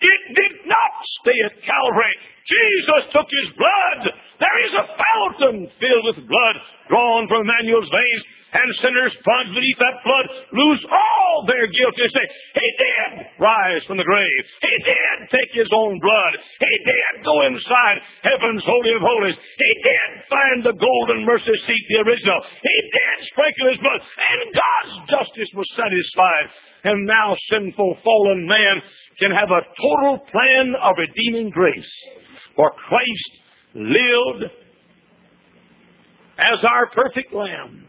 It 0.00 0.34
did 0.34 0.66
not 0.66 0.92
stay 1.22 1.40
at 1.44 1.62
Calvary. 1.62 2.16
Jesus 2.46 3.12
took 3.12 3.26
his 3.28 3.50
blood 3.50 4.12
There 4.38 4.58
is 4.66 4.74
a 4.74 4.86
fountain 4.86 5.68
filled 5.80 6.04
with 6.04 6.28
blood 6.28 6.56
drawn 6.88 7.26
from 7.26 7.42
Emmanuel's 7.42 7.90
veins, 7.90 8.22
and 8.48 8.76
sinners 8.80 9.14
plunged 9.24 9.52
beneath 9.52 9.78
that 9.78 10.00
flood 10.00 10.26
lose 10.52 10.82
all 10.88 11.44
their 11.46 11.66
guilt. 11.66 11.94
They 11.98 12.08
say, 12.08 12.26
He 12.54 12.68
did 12.78 13.26
rise 13.38 13.84
from 13.84 13.98
the 13.98 14.08
grave. 14.08 14.44
He 14.62 14.74
did 14.84 15.28
take 15.28 15.52
His 15.52 15.68
own 15.74 16.00
blood. 16.00 16.32
He 16.60 16.74
did 16.80 17.24
go 17.24 17.44
inside 17.44 17.98
heaven's 18.22 18.64
holy 18.64 18.94
of 18.94 19.02
holies. 19.02 19.36
He 19.36 19.72
did 19.84 20.08
find 20.30 20.58
the 20.64 20.78
golden 20.80 21.26
mercy 21.26 21.52
seat, 21.66 21.84
the 21.90 22.02
original. 22.08 22.40
He 22.62 22.76
did 22.88 23.26
sprinkle 23.26 23.68
His 23.68 23.82
blood, 23.84 24.00
and 24.00 24.54
God's 24.54 24.94
justice 25.10 25.50
was 25.52 25.68
satisfied. 25.76 26.48
And 26.84 27.06
now 27.06 27.36
sinful, 27.50 27.98
fallen 28.02 28.46
man 28.46 28.80
can 29.20 29.32
have 29.32 29.50
a 29.50 29.66
total 29.76 30.24
plan 30.30 30.74
of 30.80 30.96
redeeming 30.96 31.50
grace. 31.50 31.92
For 32.56 32.70
Christ 32.70 33.47
lived 33.74 34.44
as 36.38 36.64
our 36.64 36.90
perfect 36.90 37.32
lamb. 37.32 37.88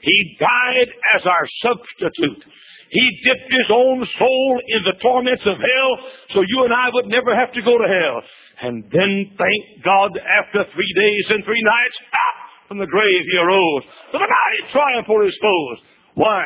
He 0.00 0.36
died 0.38 0.88
as 1.16 1.26
our 1.26 1.46
substitute. 1.62 2.44
He 2.90 3.20
dipped 3.24 3.52
his 3.52 3.70
own 3.70 4.06
soul 4.18 4.60
in 4.66 4.82
the 4.82 4.94
torments 5.00 5.46
of 5.46 5.58
hell 5.58 6.06
so 6.30 6.42
you 6.46 6.64
and 6.64 6.72
I 6.72 6.90
would 6.92 7.06
never 7.06 7.34
have 7.36 7.52
to 7.52 7.62
go 7.62 7.76
to 7.76 7.84
hell. 7.84 8.22
And 8.62 8.84
then, 8.90 9.30
thank 9.38 9.84
God, 9.84 10.18
after 10.18 10.64
three 10.72 10.92
days 10.96 11.26
and 11.30 11.44
three 11.44 11.62
nights, 11.62 11.98
up 12.00 12.68
from 12.68 12.78
the 12.78 12.86
grave 12.86 13.24
he 13.30 13.38
arose 13.38 13.82
with 14.12 14.22
a 14.22 14.26
mighty 14.26 14.72
triumph 14.72 15.06
for 15.06 15.22
his 15.22 15.38
foes. 15.40 15.78
Why? 16.14 16.44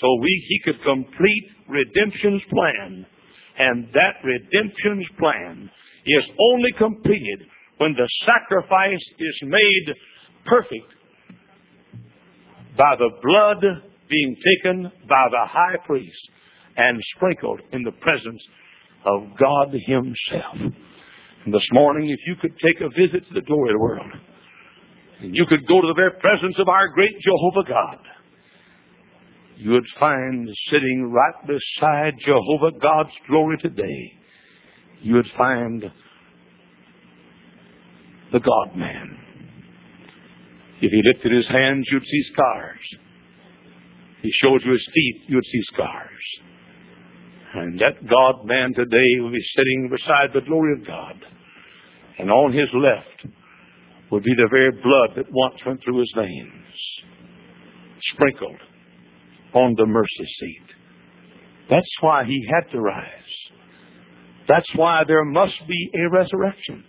So 0.00 0.06
we, 0.22 0.46
he 0.48 0.60
could 0.60 0.82
complete 0.82 1.50
redemption's 1.68 2.42
plan. 2.48 3.06
And 3.58 3.88
that 3.92 4.24
redemption's 4.24 5.08
plan 5.18 5.70
is 6.06 6.24
only 6.52 6.72
completed 6.72 7.46
when 7.80 7.94
the 7.94 8.08
sacrifice 8.26 9.02
is 9.18 9.40
made 9.42 9.94
perfect 10.44 10.94
by 12.76 12.94
the 12.96 13.08
blood 13.22 13.64
being 14.06 14.36
taken 14.36 14.82
by 15.08 15.24
the 15.30 15.46
high 15.48 15.78
priest 15.86 16.30
and 16.76 17.00
sprinkled 17.16 17.60
in 17.72 17.82
the 17.82 17.92
presence 17.92 18.46
of 19.06 19.22
God 19.38 19.72
Himself. 19.72 20.56
And 21.46 21.54
this 21.54 21.66
morning, 21.72 22.10
if 22.10 22.18
you 22.26 22.36
could 22.36 22.58
take 22.58 22.82
a 22.82 22.90
visit 22.90 23.26
to 23.28 23.32
the 23.32 23.40
glory 23.40 23.70
of 23.70 23.74
the 23.74 23.82
world, 23.82 24.12
and 25.20 25.34
you 25.34 25.46
could 25.46 25.66
go 25.66 25.80
to 25.80 25.86
the 25.86 25.94
very 25.94 26.12
presence 26.20 26.58
of 26.58 26.68
our 26.68 26.86
great 26.88 27.18
Jehovah 27.18 27.66
God, 27.66 27.98
you 29.56 29.70
would 29.70 29.86
find 29.98 30.50
sitting 30.66 31.10
right 31.10 31.46
beside 31.46 32.18
Jehovah 32.18 32.78
God's 32.78 33.14
glory 33.26 33.56
today, 33.56 34.18
you 35.00 35.14
would 35.14 35.30
find 35.38 35.90
the 38.32 38.40
God 38.40 38.76
man. 38.76 39.18
If 40.80 40.92
he 40.92 41.02
lifted 41.02 41.32
his 41.32 41.46
hands, 41.46 41.86
you'd 41.90 42.06
see 42.06 42.22
scars. 42.32 42.78
He 44.22 44.30
showed 44.32 44.62
you 44.64 44.72
his 44.72 44.88
feet, 44.92 45.22
you'd 45.26 45.44
see 45.44 45.62
scars. 45.62 46.40
And 47.54 47.78
that 47.80 48.06
God 48.06 48.44
man 48.44 48.72
today 48.74 49.18
will 49.18 49.32
be 49.32 49.42
sitting 49.56 49.90
beside 49.90 50.32
the 50.32 50.40
glory 50.40 50.80
of 50.80 50.86
God. 50.86 51.24
And 52.18 52.30
on 52.30 52.52
his 52.52 52.68
left 52.72 53.26
would 54.10 54.22
be 54.22 54.34
the 54.34 54.48
very 54.50 54.70
blood 54.70 55.16
that 55.16 55.32
once 55.32 55.64
went 55.64 55.82
through 55.82 55.98
his 55.98 56.12
veins, 56.14 57.02
sprinkled 58.00 58.60
on 59.52 59.74
the 59.76 59.86
mercy 59.86 60.26
seat. 60.38 60.74
That's 61.68 61.96
why 62.00 62.24
he 62.24 62.46
had 62.46 62.70
to 62.72 62.80
rise. 62.80 63.08
That's 64.48 64.74
why 64.74 65.04
there 65.04 65.24
must 65.24 65.66
be 65.66 65.90
a 65.94 66.10
resurrection. 66.10 66.84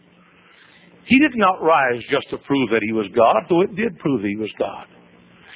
He 1.05 1.19
did 1.19 1.35
not 1.35 1.61
rise 1.61 2.03
just 2.09 2.29
to 2.29 2.37
prove 2.37 2.69
that 2.71 2.83
he 2.83 2.93
was 2.93 3.07
God, 3.09 3.45
though 3.49 3.61
it 3.61 3.75
did 3.75 3.97
prove 3.99 4.23
he 4.23 4.35
was 4.35 4.51
God. 4.57 4.87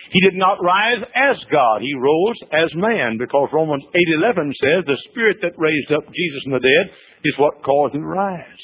He 0.09 0.21
did 0.21 0.35
not 0.35 0.61
rise 0.61 1.03
as 1.13 1.43
God. 1.51 1.81
He 1.81 1.93
rose 1.95 2.37
as 2.51 2.73
man 2.75 3.17
because 3.17 3.49
Romans 3.51 3.83
8:11 3.93 4.53
says 4.55 4.83
the 4.85 4.97
spirit 5.09 5.41
that 5.41 5.57
raised 5.57 5.91
up 5.91 6.03
Jesus 6.13 6.43
from 6.43 6.53
the 6.53 6.59
dead 6.59 6.91
is 7.23 7.37
what 7.37 7.63
caused 7.63 7.95
him 7.95 8.01
to 8.01 8.07
rise. 8.07 8.63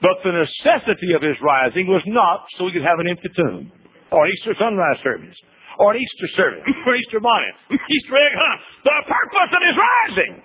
But 0.00 0.22
the 0.22 0.32
necessity 0.32 1.12
of 1.14 1.22
his 1.22 1.40
rising 1.40 1.86
was 1.86 2.02
not 2.06 2.46
so 2.56 2.66
he 2.66 2.72
could 2.72 2.82
have 2.82 2.98
an 3.00 3.08
empty 3.08 3.28
tomb 3.34 3.72
or 4.10 4.24
an 4.24 4.32
Easter 4.32 4.54
sunrise 4.58 5.00
service 5.02 5.36
or 5.78 5.92
an 5.92 6.00
Easter 6.00 6.28
service 6.36 6.62
or 6.86 6.94
Easter 6.94 7.20
bonnet, 7.20 7.54
Easter 7.70 8.14
egg 8.14 8.32
hunt. 8.36 8.60
The 8.84 9.02
purpose 9.06 9.56
of 9.56 9.62
his 9.66 9.76
rising. 9.76 10.42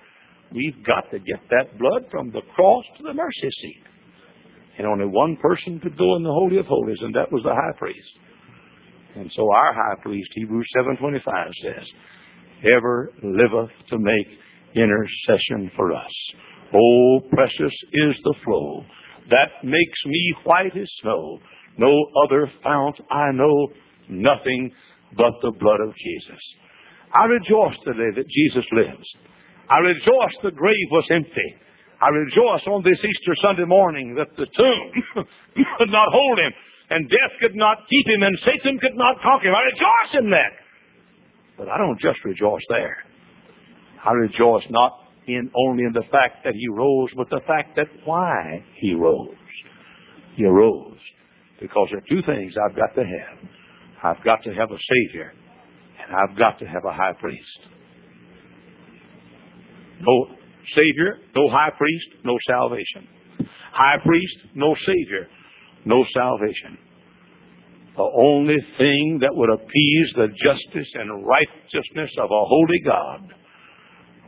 We've 0.51 0.83
got 0.83 1.11
to 1.11 1.19
get 1.19 1.41
that 1.51 1.77
blood 1.77 2.05
from 2.09 2.31
the 2.31 2.41
cross 2.41 2.85
to 2.97 3.03
the 3.03 3.13
mercy 3.13 3.49
seat. 3.61 3.83
And 4.79 4.87
only 4.87 5.05
one 5.05 5.35
person 5.35 5.79
could 5.79 5.97
go 5.97 6.15
in 6.15 6.23
the 6.23 6.31
Holy 6.31 6.57
of 6.57 6.65
Holies, 6.65 7.01
and 7.01 7.13
that 7.13 7.31
was 7.31 7.43
the 7.43 7.53
high 7.53 7.77
priest. 7.77 8.17
And 9.15 9.31
so 9.31 9.47
our 9.53 9.73
high 9.73 10.01
priest, 10.01 10.29
Hebrews 10.33 10.67
7.25 10.75 11.21
says, 11.61 11.85
ever 12.63 13.11
liveth 13.21 13.71
to 13.89 13.97
make 13.99 14.39
intercession 14.73 15.69
for 15.75 15.93
us. 15.93 16.11
Oh, 16.73 17.19
precious 17.29 17.73
is 17.91 18.15
the 18.23 18.35
flow 18.43 18.85
that 19.29 19.49
makes 19.63 20.05
me 20.05 20.33
white 20.43 20.75
as 20.75 20.89
snow. 21.01 21.39
No 21.77 21.93
other 22.23 22.49
fount 22.63 22.99
I 23.11 23.31
know, 23.33 23.67
nothing 24.09 24.71
but 25.15 25.33
the 25.41 25.51
blood 25.51 25.79
of 25.87 25.95
Jesus. 25.95 26.39
I 27.13 27.25
rejoice 27.25 27.77
today 27.85 28.11
that 28.15 28.27
Jesus 28.27 28.65
lives. 28.71 29.15
I 29.69 29.79
rejoice 29.79 30.35
the 30.41 30.51
grave 30.51 30.87
was 30.91 31.07
empty. 31.11 31.55
I 32.01 32.09
rejoice 32.09 32.65
on 32.67 32.81
this 32.83 32.99
Easter 33.03 33.33
Sunday 33.41 33.65
morning 33.65 34.15
that 34.15 34.35
the 34.37 34.45
tomb 34.45 35.25
could 35.77 35.89
not 35.89 36.07
hold 36.11 36.39
him, 36.39 36.53
and 36.89 37.09
death 37.09 37.31
could 37.41 37.55
not 37.55 37.79
keep 37.89 38.07
him, 38.07 38.23
and 38.23 38.39
Satan 38.39 38.79
could 38.79 38.95
not 38.95 39.21
conquer 39.21 39.49
him. 39.49 39.55
I 39.55 39.63
rejoice 39.63 40.23
in 40.23 40.29
that. 40.31 40.51
But 41.57 41.67
I 41.67 41.77
don't 41.77 41.99
just 41.99 42.23
rejoice 42.23 42.63
there. 42.69 42.97
I 44.03 44.13
rejoice 44.13 44.63
not 44.69 44.93
in 45.27 45.51
only 45.53 45.83
in 45.83 45.91
the 45.93 46.05
fact 46.09 46.45
that 46.45 46.55
he 46.55 46.67
rose, 46.69 47.09
but 47.17 47.29
the 47.29 47.41
fact 47.45 47.75
that 47.75 47.87
why 48.05 48.63
he 48.75 48.93
rose. 48.93 49.35
He 50.35 50.45
arose 50.45 50.97
because 51.59 51.89
there 51.91 51.99
are 51.99 52.09
two 52.09 52.21
things 52.25 52.53
I've 52.57 52.75
got 52.75 52.95
to 52.95 53.03
have. 53.05 53.49
I've 54.01 54.23
got 54.23 54.43
to 54.43 54.53
have 54.53 54.71
a 54.71 54.77
Savior, 54.77 55.33
and 56.01 56.15
I've 56.15 56.37
got 56.37 56.59
to 56.59 56.65
have 56.65 56.85
a 56.85 56.93
high 56.93 57.11
priest. 57.19 57.59
No 59.99 60.38
Savior, 60.75 61.17
no 61.35 61.49
high 61.49 61.71
priest, 61.77 62.07
no 62.23 62.37
salvation. 62.47 63.07
High 63.71 63.97
priest, 64.05 64.37
no 64.55 64.75
Savior, 64.75 65.27
no 65.85 66.05
salvation. 66.13 66.77
The 67.95 68.09
only 68.15 68.57
thing 68.77 69.19
that 69.21 69.35
would 69.35 69.49
appease 69.49 70.13
the 70.15 70.29
justice 70.43 70.91
and 70.95 71.25
righteousness 71.25 72.11
of 72.17 72.29
a 72.31 72.45
holy 72.45 72.79
God 72.85 73.33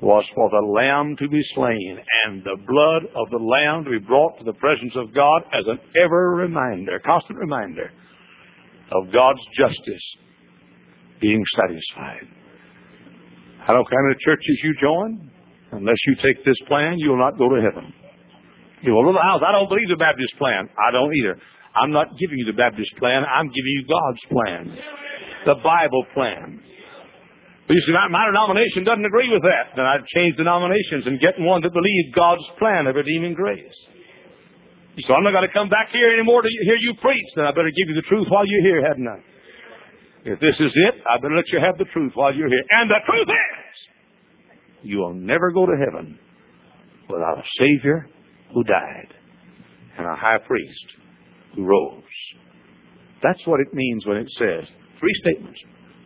was 0.01 0.25
for 0.33 0.49
the 0.49 0.67
Lamb 0.67 1.15
to 1.17 1.29
be 1.29 1.43
slain 1.53 1.99
and 2.25 2.43
the 2.43 2.57
blood 2.67 3.03
of 3.15 3.29
the 3.29 3.37
Lamb 3.37 3.83
to 3.85 3.91
be 3.91 3.99
brought 3.99 4.37
to 4.39 4.43
the 4.43 4.53
presence 4.53 4.95
of 4.95 5.13
God 5.13 5.43
as 5.53 5.67
an 5.67 5.79
ever 6.01 6.35
reminder, 6.35 6.99
constant 6.99 7.37
reminder 7.37 7.91
of 8.91 9.11
God's 9.13 9.41
justice 9.57 10.15
being 11.19 11.43
satisfied. 11.55 12.27
I 13.61 13.73
don't 13.73 13.87
care 13.87 13.99
how 13.99 14.07
many 14.07 14.19
churches 14.19 14.59
you 14.63 14.75
join. 14.81 15.31
Unless 15.71 15.97
you 16.05 16.15
take 16.15 16.43
this 16.43 16.57
plan, 16.67 16.99
you 16.99 17.09
will 17.09 17.19
not 17.19 17.37
go 17.37 17.47
to 17.49 17.61
heaven. 17.61 17.93
You 18.81 18.93
will, 18.93 19.13
well, 19.13 19.19
I 19.19 19.51
don't 19.51 19.69
believe 19.69 19.89
the 19.89 19.95
Baptist 19.95 20.35
plan. 20.37 20.69
I 20.77 20.91
don't 20.91 21.15
either. 21.15 21.37
I'm 21.75 21.91
not 21.91 22.17
giving 22.17 22.37
you 22.39 22.45
the 22.45 22.53
Baptist 22.53 22.91
plan. 22.97 23.23
I'm 23.23 23.47
giving 23.47 23.71
you 23.71 23.85
God's 23.85 24.19
plan. 24.29 24.77
The 25.45 25.55
Bible 25.55 26.05
plan. 26.13 26.61
But 27.67 27.75
you 27.75 27.81
see, 27.83 27.93
my, 27.93 28.07
my 28.09 28.25
denomination 28.25 28.83
doesn't 28.83 29.05
agree 29.05 29.29
with 29.29 29.43
that. 29.43 29.77
Then 29.77 29.85
I'd 29.85 30.05
change 30.07 30.35
denominations 30.35 31.07
and 31.07 31.19
get 31.19 31.35
one 31.39 31.61
that 31.61 31.71
believes 31.71 32.11
God's 32.13 32.43
plan 32.59 32.87
of 32.87 32.95
redeeming 32.95 33.33
grace. 33.33 33.73
So 34.99 35.13
I'm 35.13 35.23
not 35.23 35.31
going 35.31 35.47
to 35.47 35.53
come 35.53 35.69
back 35.69 35.89
here 35.91 36.11
anymore 36.11 36.41
to 36.41 36.49
hear 36.49 36.75
you 36.75 36.95
preach. 36.95 37.23
Then 37.35 37.45
I 37.45 37.51
better 37.51 37.71
give 37.71 37.87
you 37.87 37.95
the 37.95 38.01
truth 38.01 38.27
while 38.27 38.45
you're 38.45 38.61
here, 38.61 38.81
hadn't 38.81 39.07
I? 39.07 39.19
If 40.23 40.39
this 40.39 40.59
is 40.59 40.71
it, 40.75 40.95
I 41.07 41.17
better 41.17 41.35
let 41.35 41.47
you 41.49 41.59
have 41.59 41.77
the 41.77 41.85
truth 41.85 42.11
while 42.13 42.35
you're 42.35 42.49
here. 42.49 42.63
And 42.71 42.89
the 42.89 42.99
truth 43.07 43.27
is, 43.27 43.60
you 44.83 44.99
will 44.99 45.13
never 45.13 45.51
go 45.51 45.65
to 45.65 45.73
heaven 45.77 46.17
without 47.09 47.39
a 47.39 47.43
Savior 47.59 48.07
who 48.53 48.63
died 48.63 49.13
and 49.97 50.07
a 50.07 50.15
high 50.15 50.37
priest 50.39 50.85
who 51.55 51.65
rose. 51.65 52.03
That's 53.21 53.45
what 53.45 53.59
it 53.59 53.73
means 53.73 54.05
when 54.05 54.17
it 54.17 54.29
says 54.31 54.67
three 54.99 55.13
statements. 55.13 55.59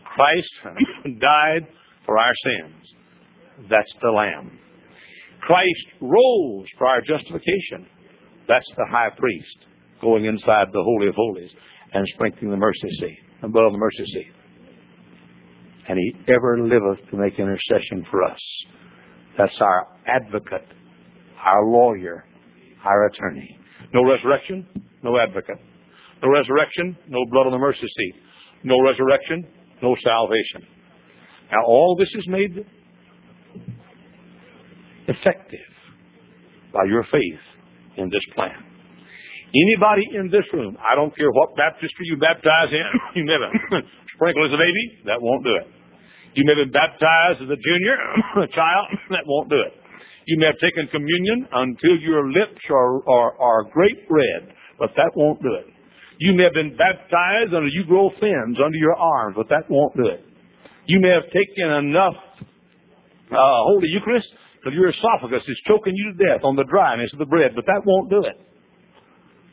Christ 0.04 0.50
died 1.20 1.68
for 2.06 2.18
our 2.18 2.34
sins. 2.44 2.94
That's 3.70 3.94
the 4.02 4.10
Lamb. 4.10 4.60
Christ 5.42 5.88
rose 6.02 6.68
for 6.78 6.88
our 6.88 7.02
justification. 7.02 7.88
That's 8.48 8.70
the 8.76 8.86
high 8.90 9.10
priest 9.16 9.66
going 10.02 10.26
inside 10.26 10.68
the 10.72 10.84
Holy 10.84 11.08
of 11.08 11.16
Holies 11.16 11.52
and 11.94 12.06
sprinkling 12.14 12.52
the 12.52 12.58
mercy 12.58 12.90
seat, 13.00 13.20
blood 13.42 13.72
the 13.72 13.78
mercy 13.78 14.06
seat 14.06 14.35
and 15.88 15.98
he 15.98 16.34
ever 16.34 16.60
liveth 16.60 17.10
to 17.10 17.18
make 17.18 17.40
intercession 17.40 18.06
for 18.10 18.24
us. 18.24 18.40
That's 19.38 19.60
our 19.62 19.88
advocate, 20.08 20.68
our 21.38 21.66
lawyer, 21.66 22.26
our 22.84 23.08
attorney. 23.08 23.60
No 23.94 24.04
resurrection, 24.10 24.68
no 25.04 25.18
advocate. 25.20 25.60
No 26.24 26.30
resurrection, 26.30 26.98
no 27.08 27.26
blood 27.30 27.48
on 27.48 27.52
the 27.52 27.58
mercy 27.58 27.88
seat. 27.88 28.16
No 28.64 28.78
resurrection, 28.82 29.46
no 29.82 29.96
salvation. 30.04 30.66
Now, 31.52 31.64
all 31.66 31.96
this 31.98 32.10
is 32.16 32.28
made 32.28 32.66
effective 35.08 35.60
by 36.74 36.86
your 36.88 37.04
faith 37.04 37.40
in 37.98 38.10
this 38.10 38.24
plan. 38.34 38.64
Anybody 39.56 40.04
in 40.14 40.30
this 40.30 40.46
room, 40.52 40.76
I 40.84 40.96
don't 40.96 41.16
care 41.16 41.32
what 41.32 41.56
baptistry 41.56 42.08
you 42.08 42.18
baptize 42.18 42.74
in, 42.74 42.86
you 43.16 43.26
may 43.26 43.34
have 43.34 43.84
sprinkle 44.16 44.46
as 44.46 44.52
a 44.52 44.58
baby, 44.58 45.04
that 45.06 45.22
won't 45.22 45.44
do 45.44 45.56
it. 45.56 45.68
You 46.34 46.44
may 46.44 46.56
have 46.56 46.68
been 46.68 46.76
baptized 46.76 47.42
as 47.42 47.50
a 47.50 47.56
junior, 47.56 47.96
a 48.44 48.48
child, 48.48 48.88
that 49.12 49.24
won't 49.26 49.50
do 49.50 49.56
it. 49.56 49.74
You 50.26 50.40
may 50.40 50.48
have 50.48 50.58
taken 50.58 50.88
communion 50.88 51.48
until 51.52 51.98
your 51.98 52.30
lips 52.30 52.60
are, 52.70 53.10
are, 53.10 53.40
are 53.40 53.64
grape 53.72 54.06
red, 54.10 54.54
but 54.78 54.90
that 54.98 55.12
won't 55.16 55.42
do 55.42 55.54
it. 55.54 55.68
You 56.18 56.34
may 56.34 56.44
have 56.44 56.54
been 56.54 56.76
baptized 56.76 57.54
until 57.54 57.70
you 57.70 57.86
grow 57.86 58.10
fins 58.10 58.58
under 58.64 58.78
your 58.78 58.96
arms, 58.96 59.36
but 59.38 59.50
that 59.50 59.70
won't 59.70 59.96
do 59.96 60.10
it. 60.10 60.26
You 60.86 61.00
may 61.00 61.10
have 61.10 61.30
taken 61.30 61.70
enough 61.72 62.16
uh, 63.32 63.64
Holy 63.64 63.88
Eucharist 63.90 64.28
that 64.64 64.74
your 64.74 64.90
esophagus 64.90 65.44
is 65.48 65.62
choking 65.68 65.96
you 65.96 66.14
to 66.14 66.18
death 66.18 66.44
on 66.44 66.56
the 66.56 66.64
dryness 66.64 67.14
of 67.14 67.20
the 67.20 67.26
bread, 67.26 67.54
but 67.56 67.66
that 67.66 67.82
won't 67.86 68.10
do 68.10 68.24
it. 68.24 68.40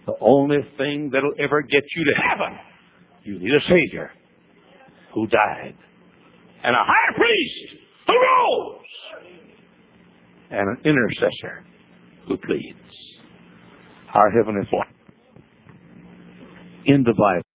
The 0.07 0.15
only 0.21 0.59
thing 0.77 1.11
that'll 1.11 1.35
ever 1.39 1.63
get 1.63 1.85
you 1.95 2.05
to 2.07 2.15
heaven, 2.15 2.59
you 3.25 3.39
need 3.39 3.55
a 3.55 3.61
Savior 3.61 4.11
who 5.15 5.27
died, 5.27 5.77
and 6.65 6.75
a 6.75 6.85
high 6.85 7.17
priest 7.17 7.77
who 8.07 8.15
rose, 8.15 8.81
and 10.51 10.69
an 10.69 10.79
intercessor 10.85 11.65
who 12.27 12.37
pleads. 12.37 12.79
Our 14.15 14.31
Heavenly 14.31 14.67
Father. 14.71 14.91
In 16.85 17.05
the 17.05 17.15
Bible. 17.15 17.52